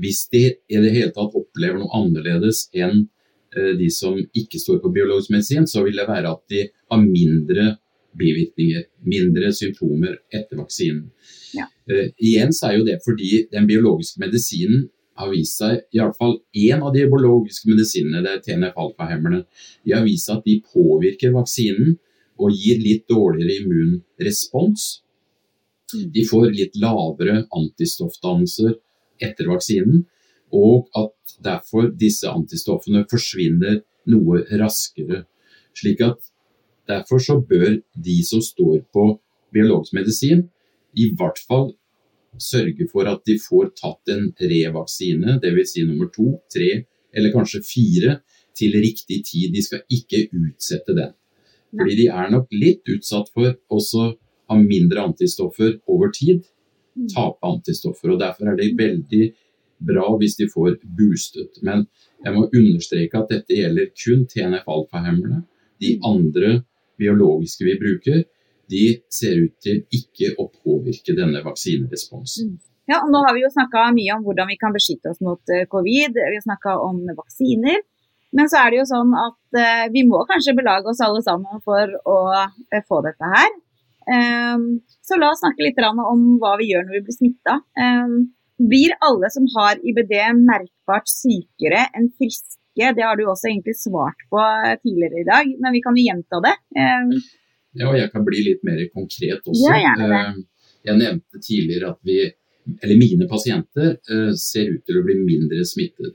[0.00, 3.04] hvis de i det hele tatt opplever noe annerledes enn
[3.56, 7.02] øh, de som ikke står på biologisk medisin, så vil det være at de har
[7.02, 7.76] mindre
[8.16, 11.10] bivirkninger, mindre symptomer etter vaksinen.
[11.56, 11.66] Ja.
[12.18, 16.92] igjen så er jo det fordi den biologiske medisinen har vist seg, iallfall én av
[16.94, 19.44] de biologiske medisinene, det er TNF-alfahemmerne,
[19.84, 21.96] de har vist seg at de påvirker vaksinen
[22.36, 24.86] og gir litt dårligere immunrespons.
[25.92, 28.74] De får litt lavere antistoffdannelser
[29.22, 30.04] etter vaksinen,
[30.54, 33.80] og at derfor disse antistoffene forsvinner
[34.12, 35.24] noe raskere.
[35.76, 36.30] Slik at
[36.88, 39.08] derfor så bør de som står på
[39.54, 40.46] biologisk medisin,
[40.96, 41.72] i hvert fall
[42.40, 45.72] sørge for at de får tatt en revaksine, dvs.
[45.72, 46.84] Si nummer to, tre
[47.16, 48.18] eller kanskje fire,
[48.56, 49.52] til riktig tid.
[49.52, 51.12] De skal ikke utsette den.
[51.76, 54.14] Fordi de er nok litt utsatt for også
[54.48, 56.44] ha mindre antistoffer over tid.
[56.96, 57.08] Mm.
[57.12, 58.14] Tape antistoffer.
[58.14, 59.24] og Derfor er det veldig
[59.86, 61.60] bra hvis de får boostet.
[61.62, 61.84] Men
[62.24, 65.42] jeg må understreke at dette gjelder kun TNF-alfahemmerne.
[65.82, 66.06] De mm.
[66.08, 66.54] andre
[66.96, 68.22] biologiske vi bruker,
[68.72, 72.56] de ser ut til ikke å påvirke denne vaksineresponsen.
[72.56, 72.62] Mm.
[72.86, 75.42] Ja, og Nå har vi jo snakka mye om hvordan vi kan beskytte oss mot
[75.52, 77.82] eh, covid, vi har snakka om vaksiner.
[78.36, 81.62] Men så er det jo sånn at uh, vi må kanskje belage oss alle sammen
[81.64, 83.52] for å uh, få dette her.
[84.06, 84.66] Um,
[85.02, 87.56] så la oss snakke litt om hva vi gjør når vi blir smitta.
[87.74, 88.18] Um,
[88.56, 92.56] blir alle som har IBD merkbart sykere enn friske?
[92.76, 94.40] Det har du også egentlig svart på
[94.84, 96.54] tidligere i dag, men vi kan jo gjenta det.
[96.76, 97.12] Um,
[97.76, 99.72] Ja, jeg kan bli litt mer konkret også.
[99.76, 99.94] Ja.
[100.00, 100.36] Eh,
[100.86, 102.20] Jeg nevnte tidligere at vi,
[102.78, 106.14] eller mine pasienter eh, ser ut til å bli mindre smittet.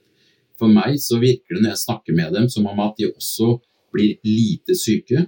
[0.57, 3.57] For meg så virker det når jeg snakker med dem som om at de også
[3.91, 5.25] blir lite syke.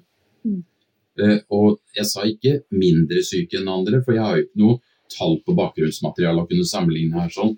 [1.18, 1.24] Mm.
[1.30, 4.80] Eh, Og jeg sa ikke mindre syke enn andre, for jeg har jo ikke noe
[5.14, 7.58] tall på bakgrunnsmateriale å kunne sammenligne her sånn.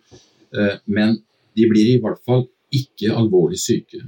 [0.53, 1.23] Eh, Men
[1.55, 4.01] de blir i hvert fall ikke alvorlig syke.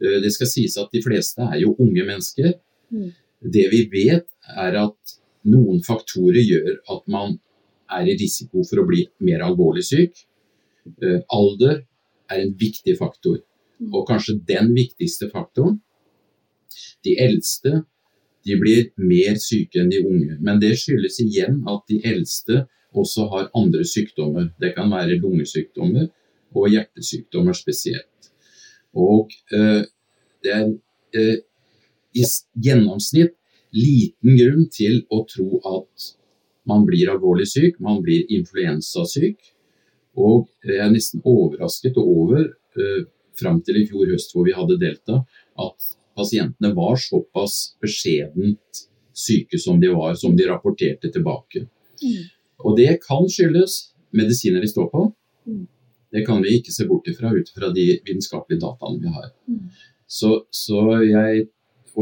[0.00, 2.54] Eh, Det skal sies at de fleste er jo unge mennesker.
[2.90, 3.12] Mm.
[3.42, 7.38] Det vi vet er at noen faktorer gjør at man
[7.90, 10.24] er i risiko for å bli mer alvorlig syk.
[11.30, 11.84] Alder
[12.30, 13.38] er en viktig faktor,
[13.92, 15.80] og kanskje den viktigste faktoren.
[17.04, 17.84] De eldste
[18.44, 23.28] de blir mer syke enn de unge, men det skyldes igjen at de eldste også
[23.32, 24.50] har andre sykdommer.
[24.60, 26.10] Det kan være lungesykdommer
[26.54, 28.30] og hjertesykdommer spesielt.
[28.94, 29.82] Og eh,
[30.44, 30.68] det er
[31.18, 31.40] eh,
[32.14, 32.26] i
[32.66, 33.34] gjennomsnitt
[33.74, 36.12] liten grunn til å tro at
[36.70, 39.40] man blir alvorlig syk, man blir influensasyk.
[40.14, 42.46] Og jeg er nesten overrasket over,
[42.78, 43.02] eh,
[43.34, 45.24] fram til i fjor høst hvor vi hadde delta,
[45.58, 51.66] at pasientene var såpass beskjedent syke som de var, som de rapporterte tilbake.
[52.02, 52.22] Mm.
[52.64, 55.04] Og det kan skyldes medisiner de står på.
[55.46, 55.66] Mm.
[56.14, 59.30] Det kan vi ikke se bort ifra ut fra de vitenskapelige dataene vi har.
[59.50, 59.68] Mm.
[60.06, 61.46] Så, så jeg,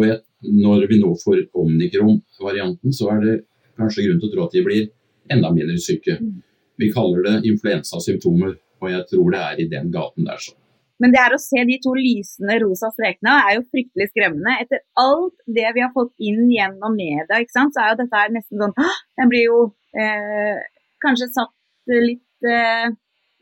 [0.04, 3.36] jeg, når vi nå får omnikron-varianten, så er det
[3.80, 4.88] kanskje grunn til å tro at de blir
[5.32, 6.18] enda mindre syke.
[6.20, 6.42] Mm.
[6.80, 10.40] Vi kaller det influensasymptomer, og jeg tror det er i den gaten der.
[10.42, 10.56] Så.
[11.00, 14.56] Men det er å se de to lysende rosa strekene er jo fryktelig skremmende.
[14.62, 18.26] Etter alt det vi har fått inn gjennom media, ikke sant, så er jo dette
[18.36, 18.76] nesten sånn!
[19.18, 19.62] Den blir jo
[19.98, 20.60] eh,
[21.02, 22.92] kanskje satt litt eh,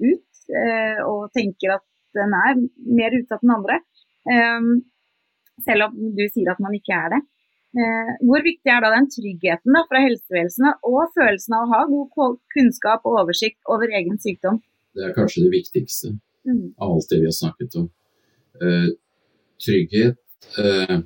[0.00, 1.86] ut, eh, og tenker at
[2.16, 2.62] den er
[3.00, 3.80] mer utsatt enn andre.
[4.30, 4.70] Eh,
[5.66, 7.20] selv om du sier at man ikke er det.
[7.70, 11.84] Eh, hvor viktig er da den tryggheten da, fra helsevesenet og følelsen av å ha
[11.92, 14.58] god kunnskap og oversikt over egen sykdom?
[14.96, 16.16] Det er kanskje det viktigste.
[16.46, 16.74] Mm.
[16.76, 17.90] av alt det vi har snakket om.
[18.62, 18.88] Eh,
[19.66, 20.16] trygghet
[20.58, 21.00] eh,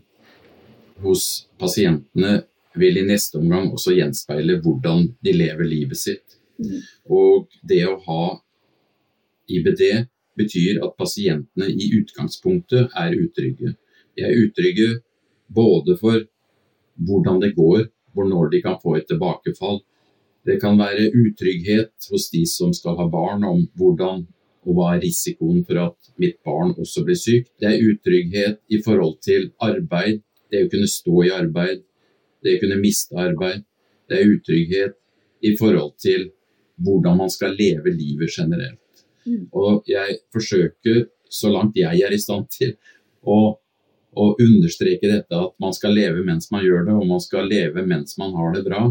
[1.03, 2.43] hos pasientene
[2.75, 6.39] vil i neste omgang også gjenspeile hvordan de lever livet sitt.
[6.59, 6.81] Mm.
[7.11, 8.25] Og det å ha
[9.51, 9.83] IBD
[10.39, 13.75] betyr at pasientene i utgangspunktet er utrygge.
[14.15, 15.01] De er utrygge
[15.55, 16.23] både for
[16.95, 19.81] hvordan det går, når de kan få et tilbakefall.
[20.47, 24.27] Det kan være utrygghet hos de som skal ha barn, om hvordan
[24.65, 27.51] og hva er risikoen for at mitt barn også blir syk.
[27.61, 31.83] Det er utrygghet i forhold til arbeid, det å kunne stå i arbeid,
[32.45, 33.65] det å kunne miste arbeid.
[34.09, 34.97] Det er utrygghet
[35.45, 36.31] i forhold til
[36.85, 39.05] hvordan man skal leve livet generelt.
[39.25, 39.49] Mm.
[39.57, 42.75] Og jeg forsøker, så langt jeg er i stand til,
[43.25, 43.39] å,
[44.15, 47.85] å understreke dette at man skal leve mens man gjør det, og man skal leve
[47.89, 48.87] mens man har det bra.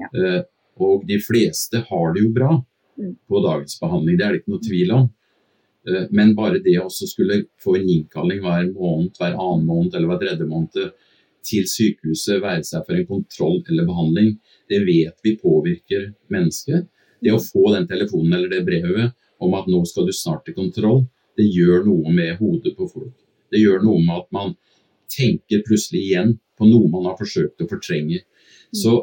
[0.00, 0.10] Ja.
[0.10, 0.40] Uh,
[0.82, 2.56] og de fleste har det jo bra.
[2.96, 5.08] På dagens behandling, det er det ikke noe tvil om.
[5.88, 10.12] Eh, Men bare det også skulle få en innkalling hver måned, hver annen måned eller
[10.12, 10.92] hver tredje måned
[11.44, 14.38] til sykehuset, være seg for en kontroll eller behandling,
[14.70, 16.88] det vet vi påvirker mennesket.
[17.20, 19.12] Det å få den telefonen eller det brevet
[19.44, 21.04] om at nå skal du snart til kontroll,
[21.36, 23.14] det gjør noe med hodet på folk.
[23.52, 24.54] Det gjør noe med at man
[25.10, 28.22] tenker plutselig igjen på noe man har forsøkt å fortrenge.
[28.74, 29.02] Så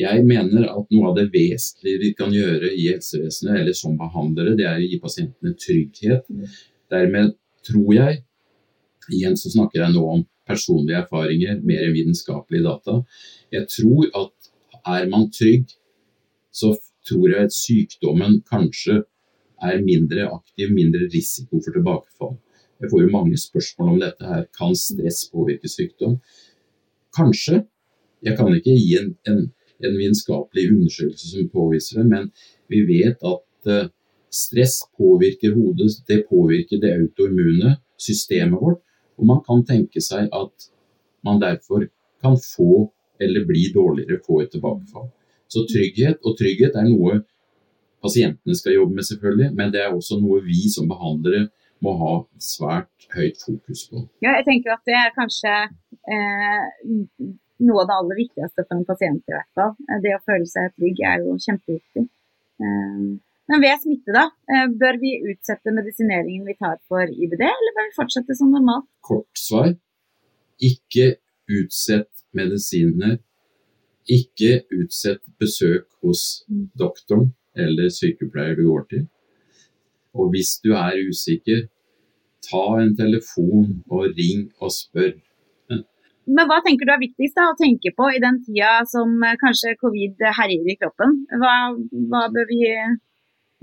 [0.00, 4.56] jeg mener at noe av det vesentlige vi kan gjøre i helsevesenet, eller som behandlere,
[4.58, 6.26] det er å gi pasientene trygghet.
[6.92, 7.34] Dermed
[7.66, 8.22] tror jeg,
[9.12, 13.00] igjen så snakker jeg nå om personlige erfaringer, mer enn vitenskapelige data,
[13.54, 14.52] jeg tror at
[14.86, 15.72] er man trygg,
[16.54, 16.74] så
[17.06, 19.00] tror jeg at sykdommen kanskje
[19.62, 22.36] er mindre aktiv, mindre risiko for tilbakefall.
[22.82, 24.44] Jeg får jo mange spørsmål om dette her.
[24.58, 26.18] Kan stress påvirke sykdom?
[27.16, 27.62] Kanskje.
[28.24, 29.46] Jeg kan ikke gi en, en,
[29.84, 32.30] en vitenskapelig undersøkelse som påviser det, men
[32.72, 33.90] vi vet at eh,
[34.32, 38.82] stress påvirker hodet, det påvirker det autoimmune systemet vårt,
[39.16, 40.70] og man kan tenke seg at
[41.24, 41.86] man derfor
[42.22, 45.08] kan få eller bli dårligere, få et tilbakefall.
[45.48, 47.22] Så trygghet, og trygghet er noe
[48.04, 51.46] pasientene skal jobbe med selvfølgelig, men det er også noe vi som behandlere
[51.84, 54.04] må ha svært høyt fokus på.
[54.24, 55.54] Ja, jeg tenker at det er kanskje
[56.12, 56.62] eh,
[57.64, 59.72] noe av det aller viktigste for en pasient i hvert fall.
[59.88, 62.04] Eh, Det å føle seg trygg er jo kjempeviktig.
[62.60, 63.06] Eh,
[63.46, 67.90] men ved smitte, da, eh, bør vi utsette medisineringen vi tar for IBD, eller bør
[67.90, 68.88] vi fortsette som normalt?
[69.06, 69.76] Kort svar
[70.62, 71.16] ikke
[71.48, 73.18] utsett medisiner.
[74.06, 76.44] Ikke utsett besøk hos
[76.78, 79.06] doktoren eller sykepleier du går til.
[80.14, 81.66] Og hvis du er usikker,
[82.46, 85.16] ta en telefon og ring og spør.
[86.26, 89.38] Men hva tenker du er viktigst da, å tenke på i den tida som eh,
[89.40, 91.20] kanskje covid herjer i kroppen?
[91.42, 91.54] Hva,
[92.10, 92.60] hva bør vi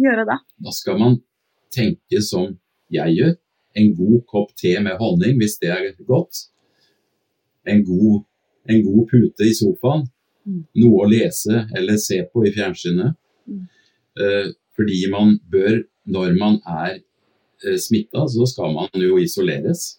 [0.03, 0.39] gjøre da?
[0.63, 1.19] Da skal man
[1.73, 2.53] tenke som
[2.93, 3.35] jeg gjør.
[3.79, 6.45] En god kopp te med honning, hvis det er godt.
[7.65, 8.23] En god,
[8.69, 10.05] en god pute i sofaen.
[10.43, 10.61] Mm.
[10.83, 13.15] Noe å lese eller se på i fjernsynet.
[13.49, 13.63] Mm.
[14.19, 19.93] Eh, fordi man bør, når man er eh, smitta, så skal man jo isoleres.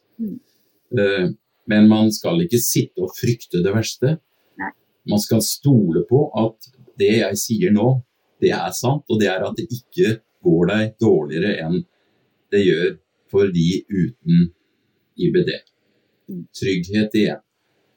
[1.66, 1.72] Mm.
[1.72, 4.18] Eh, men man skal ikke sitte og frykte det verste.
[5.04, 8.00] Man skal stole på at det jeg sier nå,
[8.40, 11.82] det er sant, og det er at det ikke går deg dårligere enn
[12.52, 12.90] det gjør
[13.32, 14.46] for de uten
[15.20, 15.50] IBD.
[16.56, 17.40] Trygghet igjen.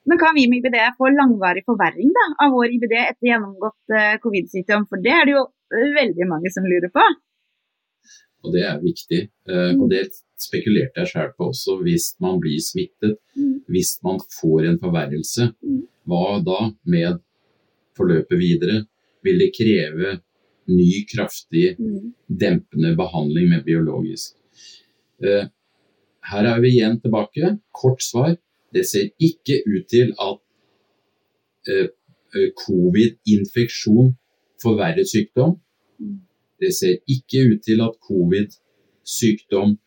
[0.07, 4.15] Men kan vi med IBD få langvarig forverring da, av vår IBD etter gjennomgått uh,
[4.23, 4.87] covid-sykdom?
[4.87, 5.43] For det er det jo
[5.97, 7.03] veldig mange som lurer på.
[8.47, 9.25] Og det er viktig.
[9.49, 9.81] Uh, mm.
[9.83, 10.05] Og det
[10.41, 11.79] spekulerte jeg sjøl på også.
[11.85, 13.55] Hvis man blir smittet, mm.
[13.71, 15.81] hvis man får en forverrelse, mm.
[16.07, 17.19] hva da med
[17.97, 18.85] forløpet videre?
[19.25, 20.17] Vil det kreve
[20.67, 22.13] ny, kraftig mm.
[22.27, 24.35] dempende behandling med biologisk.
[25.23, 25.47] Uh,
[26.31, 27.57] her er vi igjen tilbake.
[27.71, 28.35] Kort svar.
[28.73, 30.39] Det ser ikke ut til at
[31.71, 31.87] uh,
[32.65, 34.13] covid-infeksjon
[34.61, 35.57] forverrer sykdom.
[36.59, 39.77] Det ser ikke ut til at covid-sykdom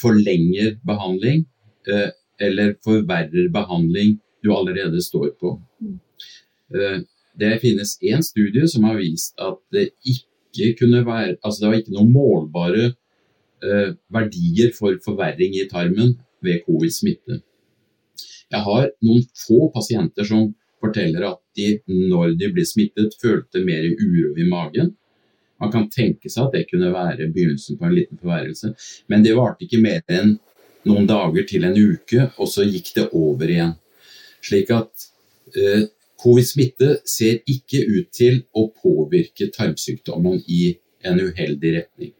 [0.00, 1.44] forlenger behandling
[2.40, 5.56] eller forverrer behandling du allerede står på.
[5.82, 5.98] Mm.
[7.40, 11.78] Det finnes én studie som har vist at det ikke kunne være Altså det var
[11.78, 12.86] ikke noen målbare
[13.64, 17.40] eh, verdier for forverring i tarmen ved covid-smitte.
[18.50, 23.84] Jeg har noen få pasienter som forteller at de, når de ble smittet, følte mer
[23.92, 24.94] uro i magen.
[25.60, 28.72] Man kan tenke seg at det kunne være begynnelsen på en liten forværelse,
[29.12, 30.38] men det varte ikke mer enn
[30.88, 33.74] noen dager til en uke, og så gikk det over igjen.
[34.40, 35.10] Slik at
[35.52, 40.72] eh, Covid-smitte ser ikke ut til å påvirke tarmsykdommen i
[41.06, 42.14] en uheldig retning.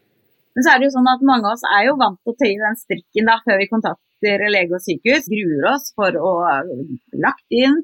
[0.55, 2.39] Men så er det jo sånn at Mange av oss er jo vant til å
[2.39, 5.29] tøye den strikken da, før vi kontakter lege og sykehus.
[5.31, 6.33] Gruer oss for å
[6.67, 7.77] bli lagt inn,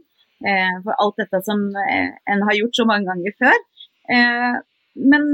[0.45, 3.61] eh, for alt dette som eh, en har gjort så mange ganger før.
[4.17, 4.57] Eh,
[4.97, 5.27] men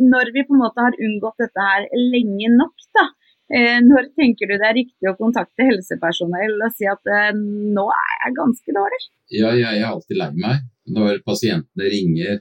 [0.00, 3.10] når vi på en måte har unngått dette her lenge nok, da,
[3.50, 7.82] Eh, når tenker du det er riktig å kontakte helsepersonell og si at eh, nå
[7.90, 9.00] er jeg ganske dårlig?
[9.34, 12.38] Ja, jeg er alltid lei meg når pasientene ringer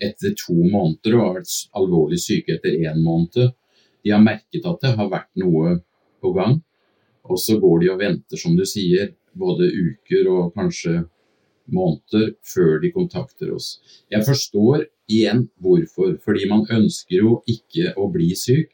[0.00, 3.52] etter to måneder og har vært alvorlig syke etter én måned.
[4.00, 5.74] De har merket at det har vært noe
[6.24, 6.56] på gang,
[7.28, 11.02] og så går de og venter, som du sier, både uker og kanskje
[11.68, 13.74] måneder før de kontakter oss.
[14.08, 18.72] Jeg forstår igjen hvorfor, fordi man ønsker jo ikke å bli syk.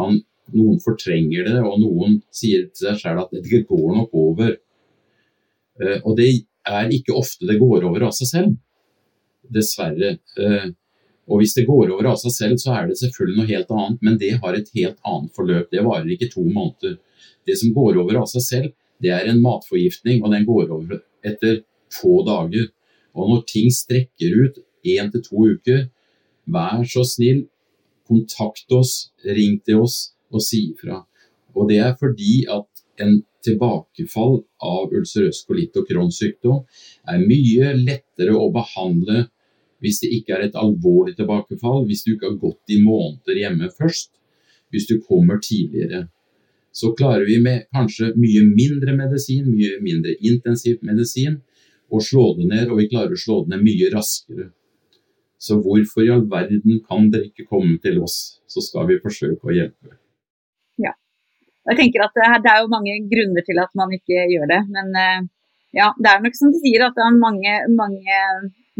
[0.00, 4.56] Man noen fortrenger det, og noen sier til seg selv at det går nok over.
[5.80, 6.30] Eh, og det
[6.68, 8.56] er ikke ofte det går over av seg selv,
[9.54, 10.16] dessverre.
[10.40, 10.68] Eh,
[11.24, 14.00] og hvis det går over av seg selv, så er det selvfølgelig noe helt annet,
[14.04, 15.70] men det har et helt annet forløp.
[15.72, 16.98] Det varer ikke to måneder.
[17.48, 21.00] Det som går over av seg selv, det er en matforgiftning, og den går over
[21.24, 22.68] etter få dager.
[23.16, 25.86] Og når ting strekker ut én til to uker,
[26.46, 27.44] vær så snill,
[28.08, 31.00] kontakt oss, ring til oss og si ifra.
[31.56, 32.68] Og det er fordi at
[33.00, 39.26] en tilbakefall av ulcerøs kolitt og Crohns er mye lettere å behandle
[39.84, 43.68] hvis det ikke er et alvorlig tilbakefall, hvis du ikke har gått i måneder hjemme
[43.68, 44.14] først,
[44.72, 46.06] hvis du kommer tidligere.
[46.72, 51.36] Så klarer vi med kanskje mye mindre medisin, mye mindre intensiv medisin,
[51.92, 54.48] å slå det ned, og vi klarer å slå det ned mye raskere.
[55.44, 59.50] Så hvorfor i all verden kan dere ikke komme til oss, så skal vi forsøke
[59.50, 59.92] å hjelpe.
[61.64, 64.60] Jeg tenker at Det er jo mange grunner til at man ikke gjør det.
[64.74, 65.22] Men eh,
[65.80, 68.18] ja, det er nok som du sier at det er mange, mange,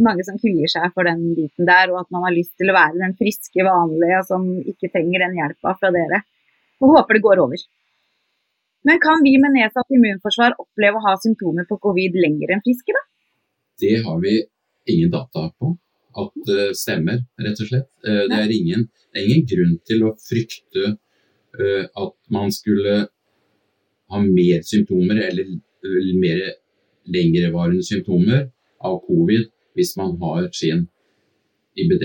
[0.09, 2.77] mange som kvier seg for den biten der, og at man har lyst til å
[2.77, 6.21] være den friske, vanlige som ikke trenger den hjelpa fra dere.
[6.83, 7.65] Og håper det går over.
[8.85, 12.93] Men kan vi med nedsatt immunforsvar oppleve å ha symptomer på covid lenger enn friske,
[12.93, 13.07] da?
[13.81, 14.43] Det har vi
[14.93, 15.73] ingen data på
[16.21, 17.89] at det stemmer, rett og slett.
[18.07, 20.95] Eh, det er ingen, det er ingen grunn til å frykte
[21.61, 23.07] Eh, at man skulle
[24.11, 25.47] ha mer symptomer eller,
[26.19, 26.41] mer
[27.15, 28.47] lengrevarende symptomer
[28.81, 29.45] av covid
[29.77, 30.87] hvis man har sin
[31.79, 32.05] IBD.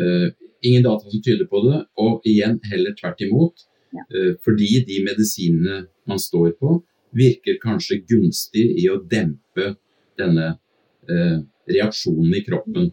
[0.00, 0.28] Eh,
[0.62, 3.66] ingen data som tyder på det, og igjen heller tvert imot.
[4.44, 6.76] Fordi de medisinene man står på,
[7.16, 9.72] virker kanskje gunstig i å dempe
[10.20, 10.52] denne
[11.66, 12.92] reaksjonen i kroppen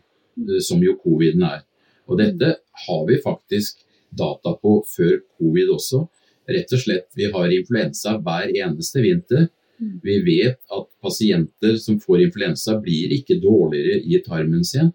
[0.62, 1.64] som jo coviden er.
[2.08, 2.54] Og dette
[2.88, 3.84] har vi faktisk
[4.18, 6.06] data på før covid også.
[6.48, 9.50] Rett og slett, Vi har influensa hver eneste vinter.
[9.82, 10.00] Mm.
[10.04, 14.94] Vi vet at pasienter som får influensa, blir ikke dårligere i tarmen sin.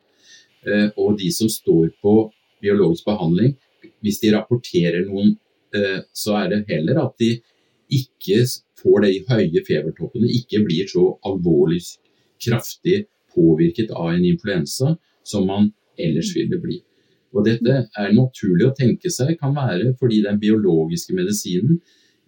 [0.66, 2.32] Eh, og de som står på
[2.62, 3.56] biologisk behandling,
[4.02, 5.36] hvis de rapporterer noen,
[5.74, 7.36] eh, så er det heller at de
[7.92, 8.42] ikke
[8.80, 11.82] får de høye febertoppene, ikke blir så alvorlig
[12.42, 16.80] kraftig påvirket av en influensa som man ellers ville bli.
[17.32, 21.80] Og Dette er naturlig å tenke seg kan være fordi den biologiske medisinen,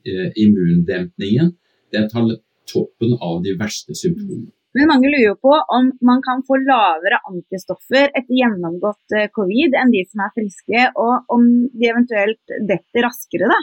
[0.06, 1.52] eh, immundempningen,
[1.92, 2.30] den tar
[2.70, 4.52] toppen av de verste symptomene.
[4.74, 9.92] Men mange lurer på om man kan få lavere antistoffer etter gjennomgått eh, covid enn
[9.94, 13.60] de som er friske, og om de eventuelt detter raskere, da.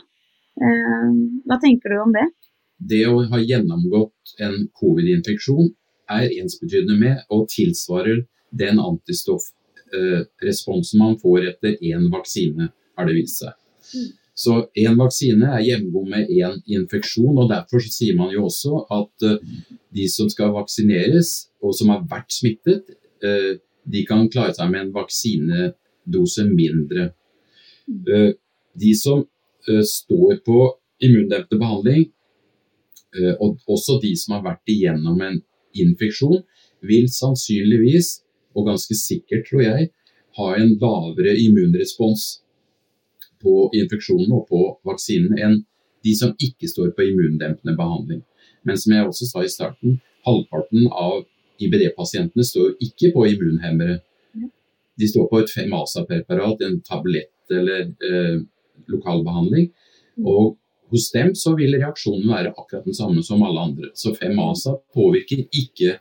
[0.62, 1.10] Eh,
[1.50, 2.30] hva tenker du om det?
[2.92, 5.74] Det å ha gjennomgått en covid-infeksjon
[6.16, 13.38] er ensbetydende med og tilsvarer den antistoffresponsen man får etter én vaksine, har det vist
[13.42, 13.54] seg.
[13.96, 14.12] Mm.
[14.42, 19.26] Så én vaksine er jevngod med én infeksjon, og derfor sier man jo også at
[19.28, 19.42] eh,
[19.94, 22.90] de som skal vaksineres, og som har vært smittet,
[23.22, 23.60] eh,
[23.92, 27.12] de kan klare seg med en vaksinedose mindre.
[28.08, 28.32] Eh,
[28.72, 29.26] De som
[29.68, 30.58] eh, står på
[31.04, 32.06] immundempende behandling,
[33.18, 35.42] eh, og også de som har vært igjennom en
[35.76, 36.40] infeksjon,
[36.82, 38.22] vil sannsynligvis,
[38.56, 39.90] og ganske sikkert tror jeg,
[40.38, 42.42] ha en lavere immunrespons
[43.42, 45.58] på infeksjonen og på vaksinen enn
[46.06, 48.22] de som ikke står på immundempende behandling.
[48.66, 51.24] Men som jeg også sa i starten, halvparten av
[51.62, 54.00] IBD-pasientene står ikke på immunhemmere.
[54.98, 58.42] De står på et Femasa-preparat, en tablett eller eh,
[58.92, 59.70] lokalbehandling.
[60.26, 60.58] Og
[60.92, 63.92] hos dem så vil reaksjonen være akkurat den samme som alle andre.
[63.96, 66.00] Så Femasa påvirker ikke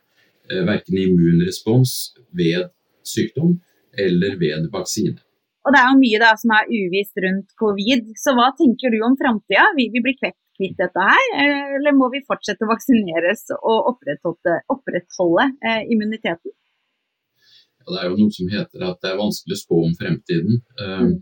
[0.67, 2.71] verken immunrespons ved
[3.07, 3.59] sykdom
[3.99, 5.19] eller ved vaksine.
[5.67, 9.03] Og det er jo mye da som er uvisst rundt covid, så hva tenker du
[9.05, 9.67] om framtida?
[9.77, 11.27] Vil vi bli kvitt, kvitt dette her,
[11.77, 16.55] eller må vi fortsette å vaksineres og opprettholde, opprettholde eh, immuniteten?
[17.81, 20.63] Ja, det er jo noe som heter at det er vanskelig å spå om fremtiden.
[20.81, 21.19] Eh, Mm.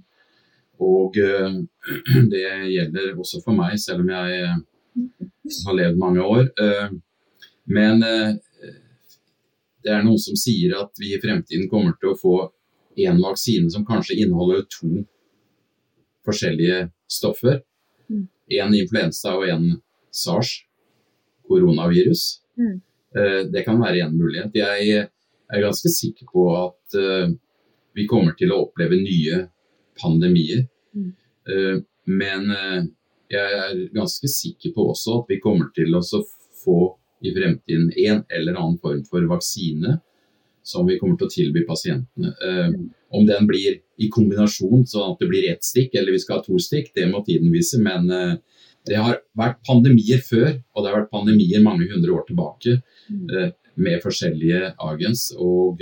[0.78, 1.54] Og eh,
[2.32, 4.58] det gjelder også for meg, selv om jeg eh,
[5.66, 6.44] har levd mange år.
[6.62, 6.92] Eh,
[7.68, 8.36] Men eh,
[9.84, 12.36] det er noen som sier at vi i fremtiden kommer til å få
[12.98, 15.04] en vaksine som kanskje inneholder to
[16.26, 17.62] forskjellige stoffer.
[18.10, 18.26] Mm.
[18.58, 19.68] En influensa og en
[20.10, 20.64] sars,
[21.48, 22.40] koronavirus.
[22.58, 22.80] Mm.
[23.16, 24.50] Eh, Det kan være en mulighet.
[24.54, 25.08] Jeg
[25.48, 27.30] er ganske sikker på at eh,
[27.94, 29.46] vi kommer til å oppleve nye
[30.00, 30.66] pandemier.
[30.94, 31.12] Mm.
[31.48, 32.48] Eh, Men
[33.28, 38.22] jeg er ganske sikker på også at vi kommer til å få i fremtiden en
[38.28, 39.98] eller annen form for vaksine
[40.68, 42.34] som vi kommer til å tilby pasientene.
[42.44, 46.38] Eh, Om den blir i kombinasjon, sånn at det blir ett stikk eller vi skal
[46.38, 47.80] ha to stikk, det må tiden vise.
[47.80, 48.34] Men eh,
[48.88, 53.48] det har vært pandemier før, og det har vært pandemier mange hundre år tilbake eh,
[53.80, 55.30] med forskjellige agens.
[55.40, 55.80] Og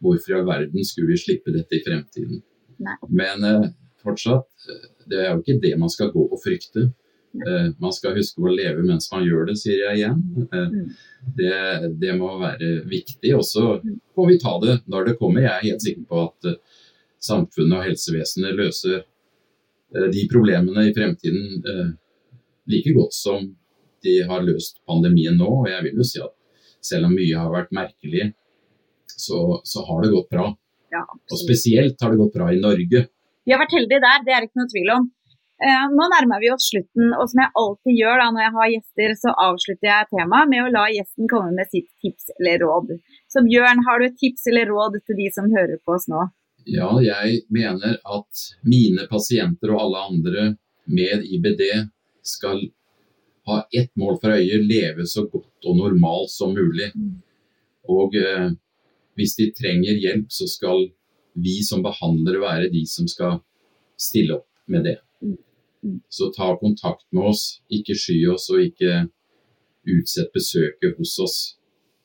[0.00, 2.40] hvorfor i all verden skulle vi slippe dette i fremtiden?
[3.10, 3.44] Men
[4.02, 4.48] fortsatt,
[5.10, 6.88] det er jo ikke det man skal gå og frykte.
[7.32, 10.18] Eh, man skal huske å leve mens man gjør det, sier jeg igjen.
[10.52, 10.90] Eh, Mm.
[11.38, 11.54] det,
[12.02, 13.32] det må være viktig.
[13.38, 13.64] Og så
[14.14, 15.40] får vi ta det når det kommer.
[15.46, 16.58] Jeg er helt sikker på at eh,
[17.22, 19.04] samfunnet og helsevesenet løser
[19.92, 21.58] de problemene i fremtiden
[22.72, 23.44] like godt som
[24.02, 25.48] de har løst pandemien nå.
[25.62, 26.32] Og jeg vil jo si at
[26.82, 28.30] selv om mye har vært merkelig,
[29.06, 30.46] så, så har det gått bra.
[30.92, 33.04] Ja, Og spesielt har det gått bra i Norge.
[33.46, 35.06] Vi har vært heldige der, det er det ikke noe tvil om.
[35.62, 38.70] Eh, nå nærmer vi oss slutten, og som jeg alltid gjør da når jeg har
[38.72, 42.96] gjester, så avslutter jeg temaet med å la gjesten komme med sitt tips eller råd.
[43.30, 46.24] Så Bjørn, har du et tips eller råd til de som hører på oss nå?
[46.66, 50.48] Ja, jeg mener at mine pasienter og alle andre
[50.90, 51.62] med IBD
[52.26, 52.64] skal
[53.46, 56.90] ha ett mål for øye, leve så godt og normalt som mulig.
[57.90, 58.50] Og eh,
[59.18, 60.88] hvis de trenger hjelp, så skal
[61.38, 63.40] vi som behandlere være de som skal
[63.98, 64.98] stille opp med det.
[66.12, 69.06] Så ta kontakt med oss, ikke sky oss og ikke
[69.90, 71.38] utsett besøket hos oss.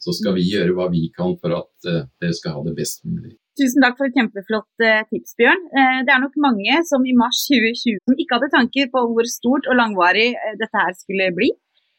[0.02, 3.04] Så skal vi gjøre hva vi kan for at eh, dere skal ha det best
[3.06, 3.36] mulig.
[3.58, 5.64] Tusen takk for et kjempeflott eh, tips, Bjørn.
[5.74, 9.30] Eh, det er nok mange som i mars 2020 som ikke hadde tanker på hvor
[9.32, 10.30] stort og langvarig
[10.62, 11.50] dette her skulle bli.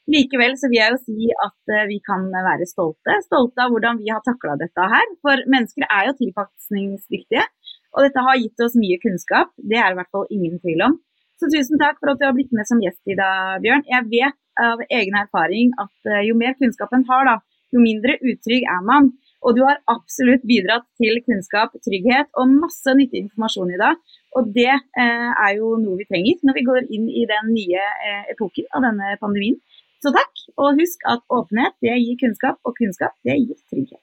[0.09, 3.19] Likevel så vil jeg jo si at vi kan være stolte.
[3.27, 5.11] Stolte av hvordan vi har takla dette her.
[5.21, 7.45] For mennesker er jo tilpasningsdyktige.
[7.93, 9.53] Og dette har gitt oss mye kunnskap.
[9.59, 10.97] Det er i hvert fall ingen tvil om.
[11.39, 13.85] Så tusen takk for at du har blitt med som gjest i dag, Bjørn.
[13.87, 17.37] Jeg vet av egen erfaring at eh, jo mer kunnskap en har, da,
[17.75, 19.13] jo mindre utrygg er man.
[19.47, 24.01] Og du har absolutt bidratt til kunnskap, trygghet og masse nyttig informasjon i dag.
[24.35, 27.87] Og det eh, er jo noe vi trenger når vi går inn i den nye
[27.87, 29.63] eh, epoken av denne pandemien.
[30.03, 34.03] Så takk, og husk at åpenhet det gir kunnskap, og kunnskap det gir trygghet.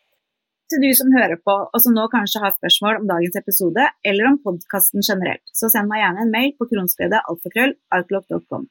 [0.65, 4.31] Til du som hører på, og som nå kanskje har spørsmål om dagens episode, eller
[4.31, 8.65] om podkasten generelt, så send meg gjerne en mail på kronsglede.alfakrøll.outlook.com.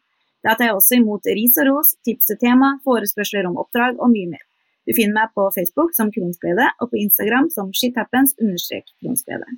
[0.45, 4.11] Der tar jeg også imot ris og ros, tips til tema, forespørsler om oppdrag og
[4.11, 4.42] mye mer.
[4.84, 9.49] Du finner meg på Facebook som Kronsglede, og på Instagram som shithappens-kronsglede.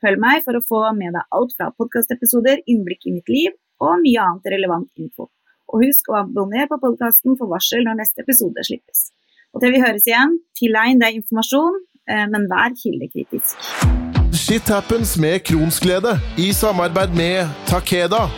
[0.00, 3.50] Følg meg for å få med deg alt fra podkastepisoder, innblikk i mitt liv
[3.82, 5.28] og mye annet relevant info.
[5.74, 9.10] Og husk å abonnere på podkasten for varsel når neste episode slippes.
[9.54, 11.80] Og til vi høres igjen, tilegn deg informasjon,
[12.10, 13.58] eh, men vær kildekritisk.
[14.30, 18.28] Shit happens med Kronsglede i samarbeid med Takeda.